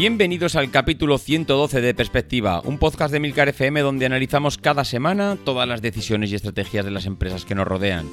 Bienvenidos 0.00 0.56
al 0.56 0.70
capítulo 0.70 1.18
112 1.18 1.82
de 1.82 1.92
Perspectiva, 1.92 2.62
un 2.64 2.78
podcast 2.78 3.12
de 3.12 3.20
Milcar 3.20 3.50
FM 3.50 3.82
donde 3.82 4.06
analizamos 4.06 4.56
cada 4.56 4.82
semana 4.82 5.36
todas 5.44 5.68
las 5.68 5.82
decisiones 5.82 6.32
y 6.32 6.36
estrategias 6.36 6.86
de 6.86 6.90
las 6.90 7.04
empresas 7.04 7.44
que 7.44 7.54
nos 7.54 7.68
rodean. 7.68 8.08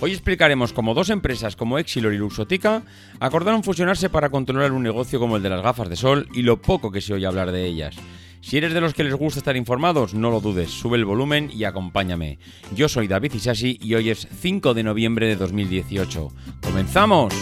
Hoy 0.00 0.12
explicaremos 0.12 0.72
cómo 0.72 0.94
dos 0.94 1.10
empresas 1.10 1.56
como 1.56 1.78
Exilor 1.80 2.14
y 2.14 2.18
Luxotica 2.18 2.84
acordaron 3.18 3.64
fusionarse 3.64 4.08
para 4.08 4.30
controlar 4.30 4.70
un 4.70 4.84
negocio 4.84 5.18
como 5.18 5.36
el 5.36 5.42
de 5.42 5.50
las 5.50 5.62
gafas 5.62 5.88
de 5.88 5.96
sol 5.96 6.28
y 6.34 6.42
lo 6.42 6.62
poco 6.62 6.92
que 6.92 7.00
se 7.00 7.14
oye 7.14 7.26
hablar 7.26 7.50
de 7.50 7.64
ellas. 7.64 7.96
Si 8.40 8.56
eres 8.56 8.72
de 8.72 8.80
los 8.80 8.94
que 8.94 9.02
les 9.02 9.14
gusta 9.14 9.40
estar 9.40 9.56
informados, 9.56 10.14
no 10.14 10.30
lo 10.30 10.40
dudes, 10.40 10.70
sube 10.70 10.98
el 10.98 11.04
volumen 11.04 11.50
y 11.52 11.64
acompáñame. 11.64 12.38
Yo 12.76 12.88
soy 12.88 13.08
David 13.08 13.34
Isasi 13.34 13.80
y 13.82 13.96
hoy 13.96 14.10
es 14.10 14.28
5 14.40 14.72
de 14.72 14.84
noviembre 14.84 15.26
de 15.26 15.34
2018. 15.34 16.28
¡Comenzamos! 16.62 17.34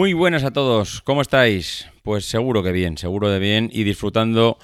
Muy 0.00 0.14
buenas 0.14 0.44
a 0.44 0.50
todos, 0.50 1.02
¿cómo 1.02 1.20
estáis? 1.20 1.86
Pues 2.02 2.24
seguro 2.24 2.62
que 2.62 2.72
bien, 2.72 2.96
seguro 2.96 3.28
de 3.28 3.38
bien 3.38 3.68
y 3.70 3.84
disfrutando 3.84 4.56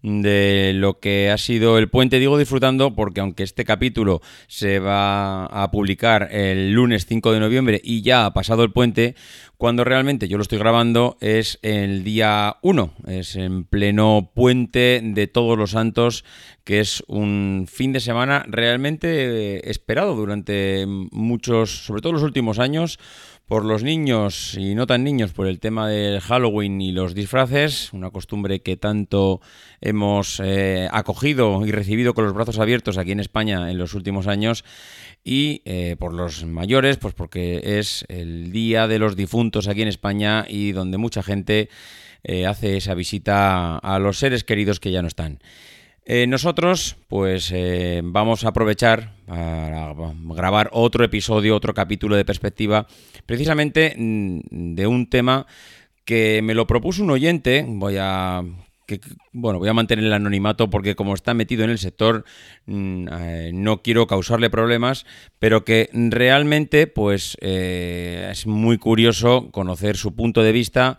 de 0.00 0.70
lo 0.76 1.00
que 1.00 1.28
ha 1.28 1.38
sido 1.38 1.78
el 1.78 1.88
puente. 1.88 2.20
Digo 2.20 2.38
disfrutando 2.38 2.94
porque 2.94 3.20
aunque 3.20 3.42
este 3.42 3.64
capítulo 3.64 4.20
se 4.46 4.78
va 4.78 5.46
a 5.46 5.72
publicar 5.72 6.28
el 6.30 6.70
lunes 6.70 7.06
5 7.06 7.32
de 7.32 7.40
noviembre 7.40 7.80
y 7.82 8.02
ya 8.02 8.26
ha 8.26 8.32
pasado 8.32 8.62
el 8.62 8.70
puente, 8.70 9.16
cuando 9.56 9.82
realmente 9.82 10.28
yo 10.28 10.36
lo 10.36 10.42
estoy 10.42 10.58
grabando 10.58 11.16
es 11.20 11.58
el 11.62 12.04
día 12.04 12.58
1, 12.62 12.94
es 13.08 13.34
en 13.34 13.64
pleno 13.64 14.30
puente 14.36 15.00
de 15.02 15.26
todos 15.26 15.58
los 15.58 15.72
santos, 15.72 16.24
que 16.62 16.78
es 16.78 17.02
un 17.08 17.66
fin 17.68 17.92
de 17.92 17.98
semana 17.98 18.44
realmente 18.46 19.68
esperado 19.68 20.14
durante 20.14 20.84
muchos, 20.86 21.84
sobre 21.84 22.02
todo 22.02 22.12
los 22.12 22.22
últimos 22.22 22.60
años 22.60 23.00
por 23.46 23.64
los 23.64 23.84
niños 23.84 24.56
y 24.58 24.74
no 24.74 24.88
tan 24.88 25.04
niños 25.04 25.32
por 25.32 25.46
el 25.46 25.60
tema 25.60 25.88
del 25.88 26.20
Halloween 26.20 26.80
y 26.80 26.90
los 26.90 27.14
disfraces, 27.14 27.92
una 27.92 28.10
costumbre 28.10 28.60
que 28.60 28.76
tanto 28.76 29.40
hemos 29.80 30.40
eh, 30.44 30.88
acogido 30.90 31.64
y 31.64 31.70
recibido 31.70 32.12
con 32.12 32.24
los 32.24 32.34
brazos 32.34 32.58
abiertos 32.58 32.98
aquí 32.98 33.12
en 33.12 33.20
España 33.20 33.70
en 33.70 33.78
los 33.78 33.94
últimos 33.94 34.26
años, 34.26 34.64
y 35.22 35.62
eh, 35.64 35.94
por 35.98 36.12
los 36.12 36.44
mayores, 36.44 36.96
pues 36.96 37.14
porque 37.14 37.78
es 37.78 38.04
el 38.08 38.50
Día 38.50 38.88
de 38.88 38.98
los 38.98 39.14
Difuntos 39.14 39.68
aquí 39.68 39.82
en 39.82 39.88
España 39.88 40.44
y 40.48 40.72
donde 40.72 40.98
mucha 40.98 41.22
gente 41.22 41.68
eh, 42.24 42.46
hace 42.46 42.76
esa 42.76 42.94
visita 42.94 43.78
a 43.78 43.98
los 44.00 44.18
seres 44.18 44.42
queridos 44.42 44.80
que 44.80 44.90
ya 44.90 45.02
no 45.02 45.08
están. 45.08 45.38
Eh, 46.08 46.28
nosotros, 46.28 46.96
pues 47.08 47.50
eh, 47.52 48.00
vamos 48.04 48.44
a 48.44 48.50
aprovechar 48.50 49.16
para 49.26 49.92
grabar 50.36 50.70
otro 50.72 51.04
episodio, 51.04 51.56
otro 51.56 51.74
capítulo 51.74 52.14
de 52.14 52.24
perspectiva, 52.24 52.86
precisamente 53.26 53.92
mm, 53.98 54.74
de 54.76 54.86
un 54.86 55.10
tema 55.10 55.46
que 56.04 56.42
me 56.44 56.54
lo 56.54 56.68
propuso 56.68 57.02
un 57.02 57.10
oyente. 57.10 57.64
Voy 57.66 57.96
a 57.96 58.44
bueno, 59.32 59.58
voy 59.58 59.68
a 59.68 59.74
mantener 59.74 60.04
el 60.04 60.12
anonimato 60.12 60.70
porque 60.70 60.94
como 60.94 61.12
está 61.12 61.34
metido 61.34 61.64
en 61.64 61.70
el 61.70 61.78
sector 61.78 62.24
mm, 62.66 63.08
eh, 63.10 63.50
no 63.52 63.82
quiero 63.82 64.06
causarle 64.06 64.48
problemas, 64.48 65.06
pero 65.40 65.64
que 65.64 65.90
realmente 65.92 66.86
pues 66.86 67.36
es 67.40 68.46
muy 68.46 68.78
curioso 68.78 69.50
conocer 69.50 69.96
su 69.96 70.14
punto 70.14 70.44
de 70.44 70.52
vista 70.52 70.98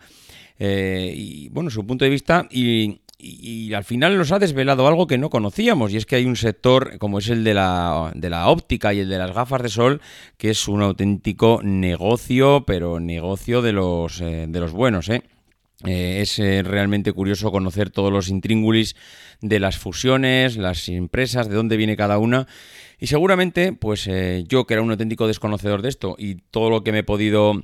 y 0.60 1.48
bueno, 1.48 1.70
su 1.70 1.86
punto 1.86 2.04
de 2.04 2.10
vista 2.10 2.46
y, 2.50 3.00
y, 3.20 3.74
al 3.74 3.84
final 3.84 4.16
nos 4.16 4.30
ha 4.30 4.38
desvelado 4.38 4.86
algo 4.86 5.08
que 5.08 5.18
no 5.18 5.28
conocíamos, 5.28 5.92
y 5.92 5.96
es 5.96 6.06
que 6.06 6.16
hay 6.16 6.24
un 6.24 6.36
sector 6.36 6.98
como 6.98 7.18
es 7.18 7.28
el 7.28 7.42
de 7.42 7.52
la, 7.52 8.12
de 8.14 8.30
la 8.30 8.48
óptica 8.48 8.94
y 8.94 9.00
el 9.00 9.08
de 9.08 9.18
las 9.18 9.32
gafas 9.32 9.62
de 9.62 9.68
sol, 9.68 10.00
que 10.36 10.50
es 10.50 10.68
un 10.68 10.82
auténtico 10.82 11.60
negocio, 11.64 12.64
pero 12.64 13.00
negocio 13.00 13.60
de 13.60 13.72
los, 13.72 14.20
eh, 14.20 14.46
de 14.48 14.60
los 14.60 14.70
buenos, 14.70 15.08
¿eh? 15.08 15.22
eh 15.84 16.20
es 16.22 16.38
eh, 16.38 16.62
realmente 16.62 17.12
curioso 17.12 17.50
conocer 17.50 17.90
todos 17.90 18.12
los 18.12 18.28
intríngulis 18.28 18.94
de 19.40 19.58
las 19.58 19.78
fusiones, 19.78 20.56
las 20.56 20.88
empresas, 20.88 21.48
de 21.48 21.56
dónde 21.56 21.76
viene 21.76 21.96
cada 21.96 22.18
una. 22.18 22.46
Y 23.00 23.08
seguramente, 23.08 23.72
pues 23.72 24.08
yo 24.48 24.66
que 24.66 24.74
era 24.74 24.82
un 24.82 24.90
auténtico 24.90 25.28
desconocedor 25.28 25.82
de 25.82 25.88
esto 25.88 26.16
y 26.18 26.36
todo 26.50 26.68
lo 26.68 26.82
que 26.82 26.90
me 26.90 26.98
he 26.98 27.04
podido 27.04 27.62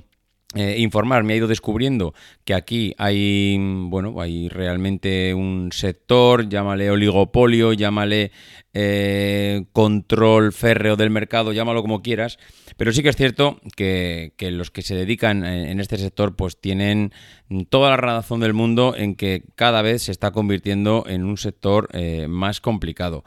eh, 0.55 0.77
informar, 0.79 1.23
me 1.23 1.33
ha 1.33 1.35
ido 1.35 1.47
descubriendo 1.47 2.13
que 2.45 2.53
aquí 2.53 2.95
hay, 2.97 3.57
bueno, 3.59 4.21
hay 4.21 4.47
realmente 4.47 5.33
un 5.33 5.69
sector, 5.73 6.47
llámale 6.47 6.89
oligopolio, 6.89 7.73
llámale 7.73 8.31
eh, 8.73 9.65
control 9.73 10.53
férreo 10.53 10.95
del 10.95 11.09
mercado, 11.09 11.51
llámalo 11.51 11.81
como 11.81 12.01
quieras, 12.01 12.39
pero 12.77 12.93
sí 12.93 13.03
que 13.03 13.09
es 13.09 13.17
cierto 13.17 13.59
que, 13.75 14.33
los 14.39 14.71
que 14.71 14.81
se 14.81 14.95
dedican 14.95 15.45
en 15.45 15.81
este 15.81 15.97
sector 15.97 16.37
pues 16.37 16.59
tienen 16.59 17.11
toda 17.69 17.89
la 17.89 17.97
razón 17.97 18.39
del 18.39 18.53
mundo 18.53 18.95
en 18.97 19.15
que 19.15 19.43
cada 19.55 19.81
vez 19.81 20.03
se 20.03 20.11
está 20.11 20.31
convirtiendo 20.31 21.03
en 21.07 21.25
un 21.25 21.37
sector 21.37 21.89
eh, 21.91 22.27
más 22.29 22.61
complicado. 22.61 23.25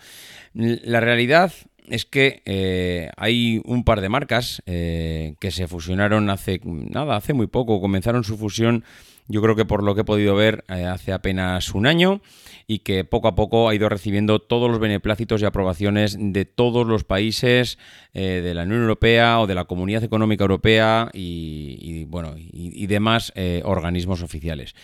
La 0.54 1.00
realidad 1.00 1.52
es 1.90 2.04
que 2.04 2.42
eh, 2.44 3.10
hay 3.16 3.60
un 3.64 3.84
par 3.84 4.00
de 4.00 4.08
marcas 4.08 4.62
eh, 4.66 5.34
que 5.40 5.50
se 5.50 5.66
fusionaron 5.66 6.30
hace 6.30 6.60
nada, 6.64 7.16
hace 7.16 7.32
muy 7.32 7.46
poco. 7.46 7.80
Comenzaron 7.80 8.24
su 8.24 8.36
fusión, 8.36 8.84
yo 9.26 9.42
creo 9.42 9.56
que 9.56 9.64
por 9.64 9.82
lo 9.82 9.94
que 9.94 10.02
he 10.02 10.04
podido 10.04 10.34
ver, 10.34 10.64
eh, 10.68 10.84
hace 10.84 11.12
apenas 11.12 11.74
un 11.74 11.86
año 11.86 12.20
y 12.66 12.80
que 12.80 13.04
poco 13.04 13.28
a 13.28 13.34
poco 13.34 13.68
ha 13.68 13.74
ido 13.74 13.88
recibiendo 13.88 14.40
todos 14.40 14.70
los 14.70 14.78
beneplácitos 14.78 15.40
y 15.40 15.46
aprobaciones 15.46 16.16
de 16.18 16.44
todos 16.44 16.86
los 16.86 17.04
países 17.04 17.78
de 18.12 18.52
la 18.52 18.64
Unión 18.64 18.82
Europea 18.82 19.40
o 19.40 19.46
de 19.46 19.54
la 19.54 19.64
Comunidad 19.64 20.04
Económica 20.04 20.44
Europea 20.44 21.08
y, 21.14 22.04
bueno 22.04 22.34
y 22.36 22.86
demás 22.88 23.32
organismos 23.64 24.22
oficiales. 24.22 24.74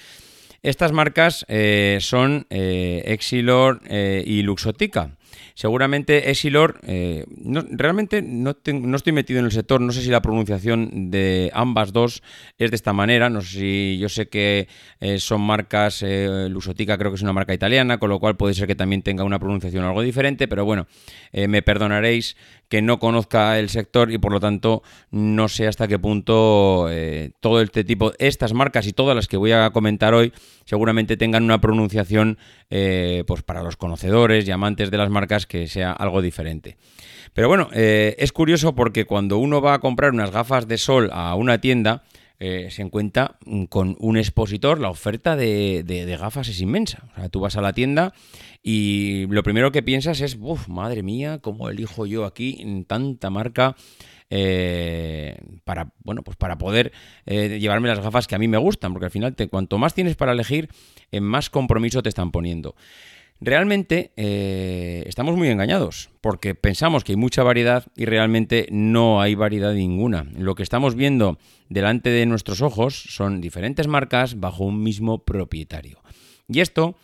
Estas 0.63 0.93
marcas 0.93 1.45
son 1.99 2.47
Exilor 2.49 3.83
y 3.91 4.41
Luxotica. 4.41 5.11
Seguramente 5.55 6.31
Exilor, 6.31 6.81
eh, 6.87 7.25
realmente 7.71 8.23
no, 8.23 8.57
no, 8.73 8.97
estoy 8.97 9.13
metido 9.13 9.39
en 9.39 9.47
el 9.47 9.53
sector, 9.53 9.81
no 9.81 9.93
sé 9.93 10.03
si 10.03 10.11
la 10.11 10.23
pronunciación 10.23 11.11
de 11.11 11.51
ambas 11.55 11.93
dos 11.93 12.23
es 12.59 12.71
de 12.71 12.77
esta 12.77 12.93
manera, 12.93 13.31
no 13.31 13.41
sé 13.41 13.59
si 13.59 13.99
yo 13.99 14.09
sé 14.09 14.29
que 14.29 14.69
eh, 15.01 15.19
son 15.19 15.41
marcas, 15.41 16.03
eh, 16.03 16.49
Lusotica 16.51 16.99
creo 16.99 17.11
que 17.11 17.17
es 17.17 17.23
una 17.23 17.33
marca 17.33 17.55
italiana, 17.55 17.99
con 17.99 18.11
lo 18.11 18.19
cual 18.19 18.37
puede 18.37 18.55
ser 18.55 18.67
que 18.67 18.75
también 18.75 19.03
tenga 19.03 19.25
una 19.25 19.39
pronunciación 19.39 19.85
algo 19.85 20.03
diferente, 20.03 20.49
pero 20.49 20.65
bueno, 20.65 20.87
me 21.33 21.63
perdonaréis 21.63 22.37
que 22.69 22.81
no 22.81 22.99
conozca 22.99 23.59
el 23.59 23.69
sector 23.69 24.11
y 24.11 24.19
por 24.19 24.33
lo 24.33 24.41
tanto 24.41 24.83
no 25.11 25.49
sé 25.49 25.67
hasta 25.67 25.89
qué 25.89 25.99
punto 25.99 26.89
todo 27.41 27.61
este 27.61 27.85
tipo, 27.85 28.13
estas 28.19 28.53
marcas 28.53 28.87
y 28.87 28.93
todas 28.93 29.15
las 29.17 29.29
que 29.29 29.37
voy 29.37 29.53
a 29.53 29.71
comentar 29.71 30.15
hoy 30.15 30.33
seguramente 30.65 31.17
tengan 31.17 31.45
una 31.45 31.61
pronunciación 31.61 32.39
pues 32.69 33.43
para 33.43 33.63
los 33.63 33.77
conocedores 33.77 34.47
y 34.47 34.51
amantes 34.51 34.91
de 34.91 34.99
las 34.99 35.11
marcas 35.11 35.24
que 35.47 35.67
sea 35.67 35.93
algo 35.93 36.23
diferente. 36.23 36.77
Pero 37.35 37.49
bueno, 37.49 37.69
eh, 37.73 38.15
es 38.19 38.33
curioso 38.33 38.75
porque 38.75 39.05
cuando 39.05 39.39
uno 39.39 39.61
va 39.61 39.75
a 39.75 39.81
comprar 39.81 40.13
unas 40.13 40.31
gafas 40.31 40.69
de 40.69 40.79
sol 40.79 41.11
a 41.13 41.35
una 41.35 41.61
tienda, 41.61 42.05
eh, 42.39 42.69
se 42.71 42.83
encuentra 42.83 43.39
con 43.69 43.97
un 43.99 44.17
expositor, 44.17 44.81
la 44.81 44.89
oferta 44.89 45.35
de, 45.35 46.17
gafas 46.19 46.49
es 46.49 46.61
inmensa. 46.61 47.09
O 47.13 47.17
sea, 47.17 47.29
tú 47.29 47.41
vas 47.41 47.57
a 47.57 47.61
la 47.61 47.73
tienda 47.73 48.15
y 48.63 49.27
lo 49.27 49.43
primero 49.43 49.73
que 49.73 49.83
piensas 49.83 50.21
es, 50.21 50.39
uff, 50.41 50.69
madre 50.69 51.03
mía, 51.03 51.39
¿cómo 51.41 51.69
elijo 51.69 52.07
yo 52.07 52.25
aquí 52.25 52.57
en 52.61 52.85
tanta 52.85 53.31
marca? 53.31 53.75
Eh, 54.31 55.37
para, 55.65 55.93
bueno, 56.03 56.23
pues 56.23 56.37
para 56.37 56.57
poder 56.57 56.93
llevarme 57.27 57.89
las 57.89 58.01
gafas 58.01 58.27
que 58.27 58.37
a 58.37 58.39
mí 58.39 58.47
me 58.47 58.59
gustan, 58.59 58.93
porque 58.93 59.07
al 59.07 59.13
final 59.13 59.35
te, 59.35 59.49
cuanto 59.49 59.77
más 59.79 59.93
tienes 59.95 60.15
para 60.15 60.33
elegir, 60.33 60.69
en 61.11 61.25
más 61.25 61.51
compromiso 61.51 62.01
te 62.01 62.09
están 62.09 62.31
poniendo. 62.31 62.77
Realmente 63.41 64.13
eh, 64.17 65.05
estamos 65.07 65.37
muy 65.37 65.49
engañados 65.49 66.11
porque 66.21 66.55
pensamos 66.55 67.05
que 67.05 67.13
hay 67.13 67.17
mucha 67.17 67.43
variedad 67.43 67.85
y 67.97 68.05
realmente 68.05 68.67
no 68.71 69.21
hay 69.21 69.35
variedad 69.35 69.75
ninguna. 69.75 70.25
Lo 70.37 70.55
que 70.55 70.63
estamos 70.63 70.95
viendo 70.95 71.39
delante 71.69 72.11
de 72.11 72.27
nuestros 72.27 72.63
ojos 72.63 72.95
son 72.95 73.41
diferentes 73.41 73.87
marcas 73.87 74.41
bajo 74.41 74.65
un 74.65 74.83
mismo 74.83 75.25
propietario. 75.25 76.01
Y 76.49 76.61
esto, 76.61 76.97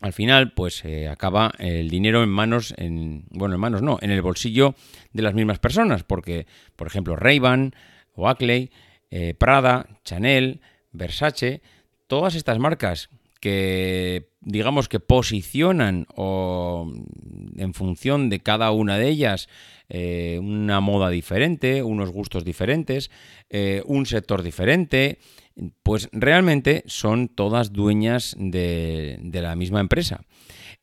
al 0.00 0.12
final, 0.12 0.52
pues 0.52 0.84
eh, 0.84 1.08
acaba 1.08 1.52
el 1.58 1.88
dinero 1.88 2.22
en 2.22 2.30
manos, 2.30 2.74
en, 2.76 3.24
bueno, 3.30 3.54
en 3.54 3.60
manos 3.60 3.82
no, 3.82 3.98
en 4.02 4.10
el 4.10 4.22
bolsillo 4.22 4.74
de 5.12 5.22
las 5.22 5.34
mismas 5.34 5.58
personas, 5.58 6.04
porque, 6.04 6.46
por 6.76 6.86
ejemplo, 6.86 7.16
Ray-Ban, 7.16 7.74
Oakley, 8.14 8.70
eh, 9.10 9.34
Prada, 9.34 9.86
Chanel, 10.04 10.60
Versace, 10.92 11.62
todas 12.06 12.34
estas 12.34 12.58
marcas 12.58 13.08
que 13.40 14.31
digamos 14.44 14.88
que 14.88 15.00
posicionan 15.00 16.06
o 16.14 16.92
en 17.56 17.74
función 17.74 18.28
de 18.28 18.40
cada 18.40 18.70
una 18.72 18.98
de 18.98 19.08
ellas 19.08 19.48
eh, 19.88 20.38
una 20.40 20.80
moda 20.80 21.10
diferente, 21.10 21.82
unos 21.82 22.10
gustos 22.10 22.44
diferentes, 22.44 23.10
eh, 23.50 23.82
un 23.86 24.06
sector 24.06 24.42
diferente, 24.42 25.18
pues 25.82 26.08
realmente 26.12 26.82
son 26.86 27.28
todas 27.28 27.72
dueñas 27.72 28.34
de, 28.38 29.18
la 29.32 29.54
misma 29.54 29.80
empresa. 29.80 30.22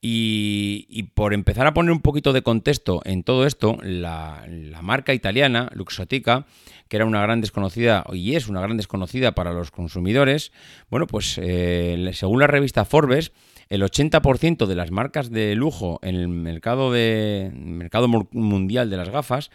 Y, 0.02 1.04
por 1.14 1.34
empezar 1.34 1.68
a 1.68 1.74
poner 1.74 1.92
un 1.92 2.02
poquito 2.02 2.32
de 2.32 2.42
contexto 2.42 3.02
en 3.04 3.24
todo 3.24 3.46
esto, 3.46 3.78
la, 3.82 4.46
marca 4.82 5.14
italiana, 5.14 5.70
Luxotica, 5.74 6.46
que 6.88 6.98
era 6.98 7.06
una 7.06 7.22
gran 7.22 7.42
desconocida 7.42 8.06
y 8.14 8.36
es 8.36 8.48
una 8.48 8.62
gran 8.62 8.78
desconocida 8.78 9.34
para 9.34 9.52
los 9.52 9.72
consumidores, 9.72 10.52
bueno, 10.90 11.08
pues 11.08 11.40
eh, 11.42 12.12
según 12.14 12.40
la 12.40 12.48
revista 12.48 12.86
Forbes, 12.86 13.34
el 13.70 13.84
80% 13.84 14.66
de 14.66 14.76
las 14.76 14.92
marcas 14.92 15.30
de 15.30 15.56
lujo 15.56 16.00
en 16.02 16.16
el 16.16 16.28
mercado, 16.28 16.92
de, 16.92 17.52
mercado 17.54 18.08
mundial 18.08 18.90
de 18.90 18.98
las 18.98 19.10
gafas 19.10 19.52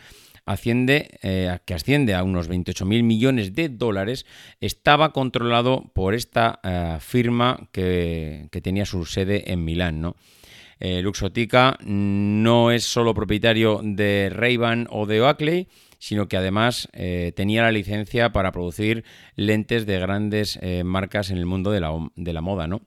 eh, 0.46 1.58
que 1.64 1.74
asciende 1.74 2.14
a 2.14 2.22
unos 2.22 2.50
28.000 2.50 3.02
millones 3.02 3.54
de 3.54 3.70
dólares, 3.70 4.26
estaba 4.60 5.12
controlado 5.12 5.90
por 5.94 6.14
esta 6.14 6.60
eh, 6.62 6.98
firma 7.00 7.68
que, 7.72 8.48
tenía 8.62 8.84
su 8.84 9.04
sede 9.04 9.52
en 9.52 9.64
Milán. 9.64 10.00
¿no? 10.00 10.16
Luxotica 10.80 11.78
no 11.84 12.70
es 12.70 12.84
solo 12.84 13.14
propietario 13.14 13.80
de 13.82 14.30
Ray-Ban 14.30 14.86
o 14.90 15.06
de 15.06 15.22
Oakley, 15.22 15.68
sino 16.04 16.28
que 16.28 16.36
además 16.36 16.88
eh, 16.92 17.32
tenía 17.34 17.62
la 17.62 17.72
licencia 17.72 18.30
para 18.30 18.52
producir 18.52 19.04
lentes 19.36 19.86
de 19.86 19.98
grandes 19.98 20.58
eh, 20.60 20.84
marcas 20.84 21.30
en 21.30 21.38
el 21.38 21.46
mundo 21.46 21.70
de 21.70 21.80
la, 21.80 21.92
de 22.14 22.32
la 22.34 22.42
moda, 22.42 22.66
¿no? 22.66 22.82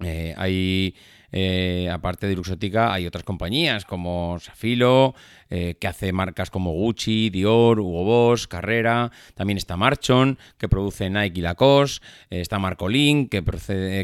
Eh, 0.00 0.34
hay 0.36 0.94
eh, 1.30 1.90
aparte 1.92 2.26
de 2.26 2.34
Luxotica, 2.34 2.92
hay 2.92 3.06
otras 3.06 3.24
compañías 3.24 3.84
como 3.84 4.38
Safilo, 4.40 5.14
eh, 5.50 5.76
que 5.78 5.86
hace 5.86 6.12
marcas 6.12 6.50
como 6.50 6.72
Gucci, 6.72 7.30
Dior, 7.30 7.80
Hugo 7.80 8.04
Boss, 8.04 8.46
Carrera. 8.46 9.10
También 9.34 9.58
está 9.58 9.76
Marchon, 9.76 10.38
que 10.56 10.68
produce 10.68 11.10
Nike 11.10 11.40
y 11.40 11.42
Lacoste. 11.42 12.06
Está 12.30 12.58
Marcolin, 12.58 13.28
que, 13.28 13.44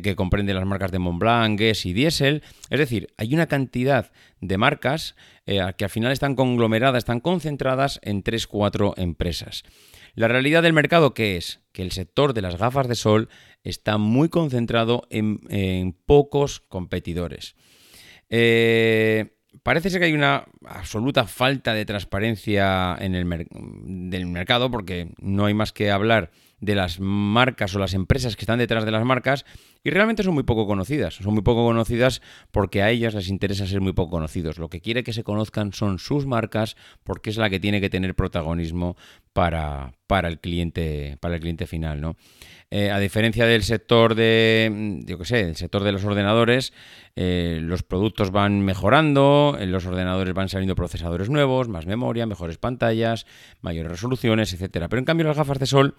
que 0.02 0.16
comprende 0.16 0.52
las 0.54 0.66
marcas 0.66 0.92
de 0.92 0.98
Montblanc, 0.98 1.58
Guess 1.58 1.86
y 1.86 1.92
Diesel. 1.92 2.42
Es 2.70 2.78
decir, 2.78 3.08
hay 3.16 3.34
una 3.34 3.46
cantidad 3.46 4.10
de 4.40 4.58
marcas 4.58 5.14
que 5.46 5.84
al 5.84 5.90
final 5.90 6.12
están 6.12 6.34
conglomeradas, 6.34 6.98
están 6.98 7.20
concentradas 7.20 8.00
en 8.02 8.24
3-4 8.24 8.94
empresas. 8.96 9.62
La 10.14 10.28
realidad 10.28 10.62
del 10.62 10.72
mercado, 10.72 11.12
¿qué 11.12 11.36
es? 11.36 11.60
Que 11.72 11.82
el 11.82 11.90
sector 11.90 12.34
de 12.34 12.42
las 12.42 12.56
gafas 12.56 12.86
de 12.86 12.94
sol 12.94 13.28
está 13.64 13.98
muy 13.98 14.28
concentrado 14.28 15.02
en, 15.10 15.96
pocos 16.06 16.60
competidores. 16.60 17.56
Eh, 18.28 19.36
parece 19.62 19.90
ser 19.90 20.00
que 20.00 20.06
hay 20.06 20.12
una 20.12 20.44
absoluta 20.66 21.26
falta 21.26 21.74
de 21.74 21.84
transparencia 21.84 22.96
en 23.00 23.14
el 23.14 23.48
del 24.10 24.26
mercado 24.26 24.70
porque 24.70 25.12
no 25.18 25.46
hay 25.46 25.54
más 25.54 25.72
que 25.72 25.90
hablar 25.90 26.30
de 26.60 26.74
las 26.74 27.00
marcas 27.00 27.74
o 27.74 27.78
las 27.78 27.94
empresas 27.94 28.36
que 28.36 28.42
están 28.42 28.58
detrás 28.58 28.84
de 28.84 28.90
las 28.90 29.04
marcas 29.04 29.44
y 29.84 29.90
realmente 29.90 30.22
son 30.22 30.32
muy 30.32 30.42
poco 30.44 30.66
conocidas. 30.66 31.16
Son 31.16 31.34
muy 31.34 31.42
poco 31.42 31.64
conocidas 31.64 32.22
porque 32.50 32.82
a 32.82 32.90
ellas 32.90 33.14
les 33.14 33.28
interesa 33.28 33.66
ser 33.66 33.82
muy 33.82 33.92
poco 33.92 34.12
conocidos. 34.12 34.58
Lo 34.58 34.70
que 34.70 34.80
quiere 34.80 35.04
que 35.04 35.12
se 35.12 35.22
conozcan 35.22 35.74
son 35.74 35.98
sus 35.98 36.24
marcas 36.24 36.76
porque 37.04 37.28
es 37.28 37.36
la 37.36 37.50
que 37.50 37.60
tiene 37.60 37.82
que 37.82 37.90
tener 37.90 38.14
protagonismo 38.14 38.96
para, 39.34 39.92
para, 40.06 40.28
el, 40.28 40.40
cliente, 40.40 41.18
para 41.20 41.34
el 41.34 41.42
cliente 41.42 41.66
final. 41.66 42.00
¿no? 42.00 42.16
Eh, 42.70 42.90
a 42.90 42.98
diferencia 42.98 43.44
del 43.44 43.62
sector 43.62 44.14
de, 44.14 45.02
yo 45.06 45.18
qué 45.18 45.24
sé, 45.26 45.40
el 45.40 45.56
sector 45.56 45.84
de 45.84 45.92
los 45.92 46.04
ordenadores, 46.04 46.72
eh, 47.14 47.58
los 47.62 47.82
productos 47.82 48.30
van 48.30 48.62
mejorando, 48.62 49.56
en 49.60 49.70
los 49.70 49.84
ordenadores 49.84 50.32
van 50.32 50.48
saliendo 50.48 50.74
procesadores 50.74 51.28
nuevos, 51.28 51.68
más 51.68 51.84
memoria, 51.84 52.24
mejores 52.26 52.56
pantallas, 52.56 53.26
mayores 53.60 53.92
resoluciones, 53.92 54.54
etcétera. 54.54 54.88
Pero 54.88 55.00
en 55.00 55.04
cambio 55.04 55.26
las 55.26 55.36
gafas 55.36 55.58
de 55.58 55.66
sol 55.66 55.94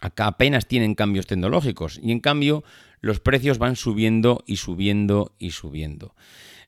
acá 0.00 0.26
apenas 0.26 0.66
tienen 0.66 0.94
cambios 0.94 1.26
tecnológicos 1.26 2.00
y 2.02 2.10
en 2.10 2.20
cambio 2.20 2.64
los 3.02 3.20
precios 3.20 3.58
van 3.58 3.76
subiendo 3.76 4.42
y 4.46 4.56
subiendo 4.56 5.34
y 5.38 5.50
subiendo. 5.50 6.14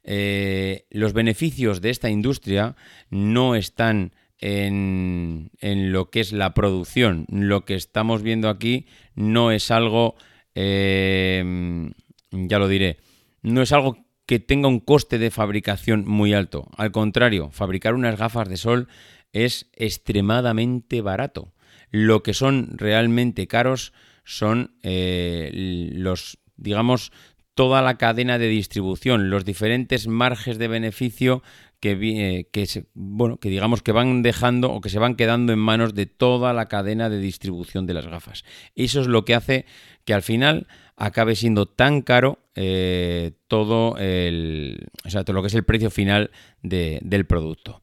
Eh, 0.03 0.85
los 0.91 1.15
beneficios 1.15 1.81
de 1.81 1.89
esta 1.89 2.11
industria 2.11 2.77
no 3.09 3.55
están 3.55 4.13
en, 4.39 5.51
lo 5.63 6.11
que 6.11 6.21
es 6.21 6.33
la 6.33 6.53
producción. 6.53 7.25
Lo 7.31 7.65
que 7.65 7.75
estamos 7.75 8.23
viendo 8.23 8.51
aquí 8.51 8.87
no 9.15 9.51
es 9.53 9.71
algo, 9.71 10.17
eh, 10.55 11.91
ya 12.31 12.59
lo 12.59 12.69
diré, 12.69 12.99
no 13.41 13.63
es 13.63 13.73
algo 13.73 14.05
que 14.27 14.41
tenga 14.41 14.69
un 14.69 14.81
coste 14.81 15.19
de 15.19 15.31
fabricación 15.31 16.05
muy 16.07 16.35
alto. 16.35 16.69
Al 16.77 16.93
contrario, 16.93 17.51
fabricar 17.51 17.95
unas 17.95 18.19
gafas 18.19 18.49
de 18.49 18.57
sol 18.57 18.89
es 19.33 19.71
extremadamente 19.75 21.01
barato. 21.01 21.53
Lo 21.91 22.23
que 22.23 22.35
son 22.35 22.77
realmente 22.77 23.47
caros 23.47 23.93
son 24.25 24.77
eh, 24.83 25.51
los, 25.93 26.39
digamos, 26.57 27.13
toda 27.55 27.83
la 27.83 27.97
cadena 27.99 28.39
de 28.39 28.49
distribución, 28.49 29.31
los 29.31 29.45
diferentes 29.45 30.09
marges 30.09 30.59
de 30.59 30.69
beneficio 30.69 31.43
que, 31.79 31.93
eh, 31.93 32.49
que, 32.51 32.87
bueno, 32.95 33.37
que 33.37 33.51
digamos 33.51 33.83
que 33.83 33.93
van 33.93 34.23
dejando 34.23 34.73
o 34.73 34.81
que 34.81 34.89
se 34.89 34.99
van 34.99 35.15
quedando 35.15 35.53
en 35.53 35.59
manos 35.59 35.95
de 35.95 36.07
toda 36.07 36.53
la 36.53 36.67
cadena 36.67 37.11
de 37.11 37.21
distribución 37.21 37.87
de 37.87 37.95
las 37.95 38.07
gafas. 38.07 38.45
Eso 38.75 39.01
es 39.01 39.07
lo 39.07 39.25
que 39.25 39.35
hace 39.35 39.67
que 40.05 40.15
al 40.15 40.23
final 40.23 40.67
acabe 40.97 41.37
siendo 41.37 41.67
tan 41.67 42.01
caro 42.01 42.39
eh, 42.55 43.33
todo, 43.47 43.97
el, 43.99 44.89
o 45.05 45.11
sea, 45.11 45.25
todo 45.25 45.35
lo 45.35 45.43
que 45.43 45.49
es 45.49 45.55
el 45.55 45.65
precio 45.65 45.91
final 45.91 46.31
del 46.63 47.27
producto. 47.27 47.83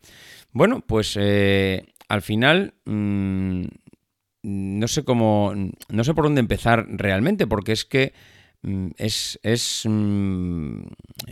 Bueno, 0.51 0.83
pues 0.85 1.17
al 1.17 2.21
final 2.21 2.73
mm, 2.85 3.63
no 4.43 4.87
sé 4.87 5.03
cómo, 5.03 5.53
no 5.89 6.03
sé 6.03 6.13
por 6.13 6.25
dónde 6.25 6.41
empezar 6.41 6.85
realmente, 6.89 7.47
porque 7.47 7.71
es 7.71 7.85
que 7.85 8.13
Mm, 8.63 8.89
es, 8.97 9.39
es 9.41 9.83
mm, 9.85 10.81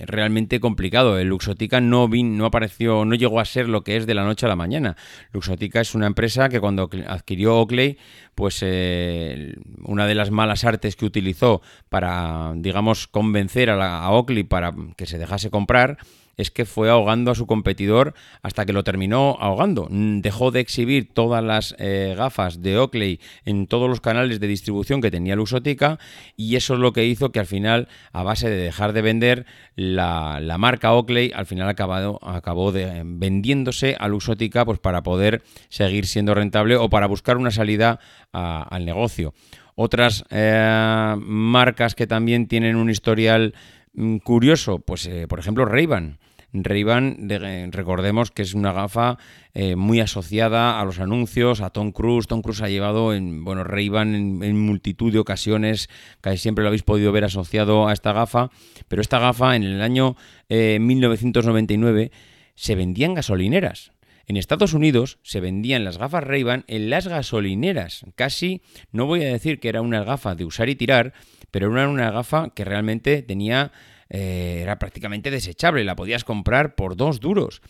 realmente 0.08 0.60
complicado. 0.60 1.20
El 1.20 1.28
Luxotica 1.28 1.80
no, 1.80 2.08
no 2.08 2.46
apareció, 2.46 3.06
no 3.06 3.16
llegó 3.16 3.40
a 3.40 3.46
ser 3.46 3.70
lo 3.70 3.84
que 3.84 3.98
es 3.98 4.08
de 4.08 4.16
la 4.16 4.24
noche 4.24 4.46
a 4.46 4.50
la 4.50 4.56
mañana. 4.56 4.98
Luxotica 5.32 5.80
es 5.82 5.94
una 5.94 6.08
empresa 6.08 6.50
que 6.50 6.60
cuando 6.60 6.90
adquirió 7.08 7.60
Oakley, 7.60 7.98
pues 8.34 8.60
eh, 8.62 9.56
una 9.84 10.08
de 10.08 10.16
las 10.16 10.32
malas 10.32 10.64
artes 10.64 10.96
que 10.96 11.06
utilizó 11.06 11.62
para, 11.90 12.54
digamos, 12.56 13.08
convencer 13.08 13.70
a, 13.70 13.76
la, 13.76 14.00
a 14.00 14.12
Oakley 14.12 14.44
para 14.44 14.74
que 14.98 15.06
se 15.06 15.20
dejase 15.20 15.52
comprar 15.52 15.98
es 16.40 16.52
que 16.52 16.64
fue 16.64 16.90
ahogando 16.90 17.32
a 17.32 17.36
su 17.36 17.46
competidor 17.46 18.14
hasta 18.42 18.66
que 18.66 18.72
lo 18.72 18.86
terminó 18.86 19.36
ahogando. 19.42 19.88
Mm, 19.90 20.22
dejó 20.22 20.52
de 20.52 20.62
exhibir 20.62 21.14
todas 21.14 21.44
las 21.44 21.76
eh, 21.80 22.16
gafas 22.18 22.62
de 22.62 22.78
Oakley 22.78 23.20
en 23.44 23.68
todos 23.68 23.90
los 23.90 24.00
canales 24.00 24.40
de 24.40 24.48
distribución 24.48 25.02
que 25.02 25.12
tenía 25.12 25.36
Luxotica 25.36 26.00
y 26.38 26.56
eso 26.56 26.76
es 26.76 26.80
lo 26.80 26.94
que 26.94 27.06
hizo 27.06 27.34
que 27.34 27.42
al 27.42 27.46
final, 27.46 27.90
a 28.14 28.24
base 28.24 28.50
de 28.50 28.56
dejar 28.56 28.94
de 28.94 29.02
vender, 29.02 29.46
la, 29.76 30.40
marca 30.58 30.94
Oakley 30.94 31.34
al 31.36 31.46
final 31.46 31.68
acabado, 31.68 32.20
acabó 32.22 32.72
de, 32.72 33.02
vendiéndose 33.06 33.98
a 34.00 34.08
Luxotica 34.08 34.64
pues, 34.64 34.80
para 34.80 35.04
poder 35.04 35.44
seguir 35.68 36.08
siendo 36.08 36.34
rentable 36.34 36.78
o 36.78 36.90
para 36.90 37.08
buscar 37.08 37.36
una 37.36 37.52
salida 37.52 38.00
al 38.32 38.86
negocio. 38.86 39.34
Otras 39.76 40.24
eh, 40.30 41.16
marcas 41.20 41.96
que 41.96 42.08
también 42.08 42.48
tienen 42.48 42.78
un 42.78 42.90
historial 42.90 43.54
mm, 43.94 44.18
curioso, 44.20 44.80
pues 44.80 45.06
eh, 45.06 45.28
por 45.28 45.40
ejemplo 45.40 45.66
Ray-Ban. 45.66 46.18
Ray-Ban, 46.54 47.30
recordemos 47.72 48.32
que 48.32 48.42
es 48.42 48.54
una 48.54 48.74
gafa 48.74 49.18
eh, 49.54 49.76
muy 49.76 50.00
asociada 50.00 50.80
a 50.80 50.86
los 50.86 51.00
anuncios, 51.00 51.62
a 51.62 51.70
Tom 51.70 51.92
Cruise. 51.92 52.28
Tom 52.28 52.42
Cruise 52.42 52.62
ha 52.62 52.70
llevado 52.70 53.14
en, 53.14 53.44
bueno, 53.44 53.64
Ray-Ban 53.64 54.44
en, 54.44 54.60
multitud 54.60 55.12
de 55.14 55.20
ocasiones, 55.20 55.90
casi 56.22 56.38
siempre 56.38 56.64
lo 56.64 56.70
habéis 56.70 56.84
podido 56.84 57.12
ver 57.12 57.26
asociado 57.26 57.88
a 57.88 57.94
esta 57.94 58.14
gafa, 58.14 58.50
pero 58.88 59.02
esta 59.02 59.20
gafa 59.20 59.56
en 59.56 59.64
el 59.64 59.82
año 59.82 60.16
1999 60.50 62.04
eh, 62.04 62.12
se 62.56 62.76
vendía 62.76 63.06
en 63.06 63.14
gasolineras. 63.14 63.92
En 64.30 64.38
Estados 64.38 64.74
Unidos 64.74 65.18
se 65.24 65.40
vendían 65.40 65.84
las 65.84 65.98
gafas 65.98 66.24
Ray-Ban 66.24 66.64
en 66.68 66.92
las 66.92 67.08
gasolineras. 67.08 68.06
Casi, 68.14 68.62
no 68.92 69.08
voy 69.08 69.24
a 69.24 69.34
decir 69.34 69.60
que 69.60 69.70
era 69.70 69.82
una 69.82 70.04
gafa 70.04 70.36
de 70.36 70.46
usar 70.46 70.70
y 70.70 70.76
tirar, 70.76 71.14
pero 71.50 71.72
era 71.72 71.90
una 71.90 72.12
gafa 72.12 72.50
que 72.54 72.64
realmente 72.64 73.24
tenía 73.24 73.72
eh, 74.10 74.60
era 74.62 74.80
prácticamente 74.80 75.32
desechable, 75.32 75.84
la 75.84 75.96
podías 75.96 76.24
comprar 76.24 76.76
por 76.76 76.96
dos 76.96 77.20
duros. 77.20 77.62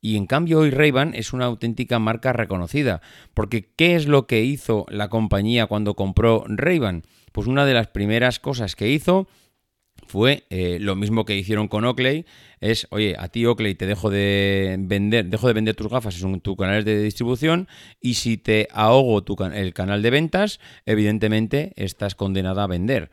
Y 0.00 0.16
en 0.16 0.26
cambio 0.26 0.60
hoy 0.60 0.70
ray 0.70 0.92
es 1.14 1.32
una 1.32 1.46
auténtica 1.46 1.98
marca 1.98 2.32
reconocida, 2.32 3.00
porque 3.34 3.72
¿qué 3.76 3.96
es 3.96 4.06
lo 4.06 4.26
que 4.26 4.44
hizo 4.44 4.86
la 4.88 5.08
compañía 5.08 5.66
cuando 5.66 5.94
compró 5.94 6.44
ray 6.46 6.80
Pues 7.32 7.46
una 7.46 7.64
de 7.64 7.74
las 7.74 7.88
primeras 7.88 8.38
cosas 8.38 8.76
que 8.76 8.90
hizo 8.90 9.26
fue 10.06 10.44
eh, 10.50 10.78
lo 10.80 10.94
mismo 10.94 11.24
que 11.24 11.36
hicieron 11.36 11.68
con 11.68 11.84
Oakley, 11.84 12.26
es, 12.60 12.86
oye, 12.90 13.16
a 13.18 13.28
ti 13.28 13.44
Oakley 13.44 13.74
te 13.74 13.86
dejo 13.86 14.10
de 14.10 14.76
vender, 14.78 15.26
dejo 15.26 15.48
de 15.48 15.54
vender 15.54 15.74
tus 15.74 15.88
gafas 15.88 16.20
en 16.22 16.40
tu 16.40 16.56
canal 16.56 16.84
de 16.84 17.02
distribución 17.02 17.68
y 18.00 18.14
si 18.14 18.36
te 18.36 18.68
ahogo 18.72 19.24
tu, 19.24 19.36
el 19.52 19.74
canal 19.74 20.02
de 20.02 20.10
ventas, 20.10 20.60
evidentemente 20.84 21.72
estás 21.76 22.14
condenada 22.14 22.64
a 22.64 22.68
vender. 22.68 23.10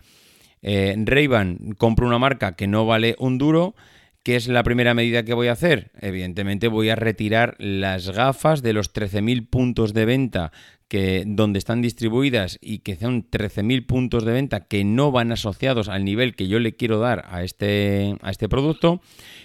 Eh, 0.63 0.95
Ray-Ban 0.97 1.75
compro 1.77 2.07
una 2.07 2.17
marca 2.17 2.55
que 2.55 2.67
no 2.67 2.85
vale 2.85 3.15
un 3.19 3.37
duro, 3.37 3.75
¿Qué 4.23 4.37
es 4.37 4.47
la 4.47 4.63
primera 4.63 4.93
medida 4.93 5.23
que 5.23 5.33
voy 5.33 5.49
a 5.49 5.51
hacer? 5.51 5.91
Evidentemente 5.99 6.69
voy 6.69 6.87
a 6.87 6.95
retirar 6.95 7.55
las 7.59 8.09
gafas 8.09 8.61
de 8.61 8.71
los 8.71 8.93
13.000 8.93 9.49
puntos 9.49 9.93
de 9.93 10.05
venta 10.05 10.53
que, 10.87 11.25
donde 11.27 11.59
están 11.59 11.81
distribuidas 11.81 12.57
y 12.61 12.79
que 12.79 12.95
son 12.95 13.29
13.000 13.29 13.85
puntos 13.85 14.23
de 14.23 14.31
venta 14.31 14.61
que 14.61 14.85
no 14.85 15.11
van 15.11 15.33
asociados 15.33 15.89
al 15.89 16.05
nivel 16.05 16.37
que 16.37 16.47
yo 16.47 16.59
le 16.59 16.77
quiero 16.77 16.99
dar 16.99 17.25
a 17.27 17.43
este, 17.43 18.15
a 18.21 18.31
este 18.31 18.47
producto. 18.47 19.01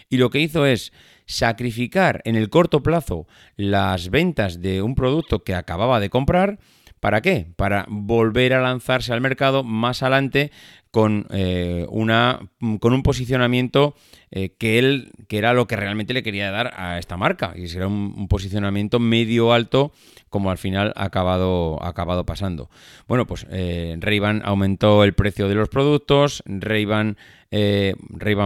Y 0.09 0.19
lo 0.19 0.31
que 0.31 0.39
hizo 0.39 0.65
es 0.65 0.93
sacrificar 1.27 2.23
en 2.25 2.37
el 2.37 2.49
corto 2.49 2.81
plazo 2.81 3.27
las 3.57 4.11
ventas 4.11 4.63
de 4.63 4.83
un 4.83 4.95
producto 4.95 5.43
que 5.43 5.57
acababa 5.57 5.99
de 5.99 6.09
comprar. 6.09 6.61
¿Para 7.01 7.21
qué? 7.21 7.47
Para 7.57 7.87
volver 7.89 8.55
a 8.55 8.61
lanzarse 8.61 9.13
al 9.13 9.21
mercado 9.21 9.65
más 9.65 10.03
adelante 10.03 10.51
con, 10.91 11.27
eh, 11.31 11.87
una, 11.91 12.41
con 12.81 12.93
un 12.93 13.03
posicionamiento 13.03 13.95
eh, 14.31 14.55
que 14.59 14.79
él, 14.79 15.13
que 15.27 15.39
era 15.39 15.55
lo 15.55 15.67
que 15.67 15.77
realmente 15.77 16.13
le 16.13 16.23
quería 16.23 16.51
dar 16.51 16.73
a 16.77 16.99
esta 16.99 17.17
marca, 17.17 17.55
y 17.57 17.69
será 17.69 17.87
un, 17.87 18.29
posicionamiento 18.29 18.99
medio 18.99 19.53
alto, 19.53 19.93
como 20.29 20.51
al 20.51 20.59
final 20.59 20.93
ha 20.97 21.05
acabado, 21.05 21.83
acabado 21.83 22.27
pasando. 22.27 22.69
Bueno, 23.07 23.27
pues 23.27 23.47
eh, 23.51 23.99
aumentó 24.45 25.05
el 25.05 25.15
precio 25.15 25.49
de 25.49 25.55
los 25.55 25.69
productos, 25.71 26.43
Ray-Ban, 26.47 27.17
eh, 27.51 27.95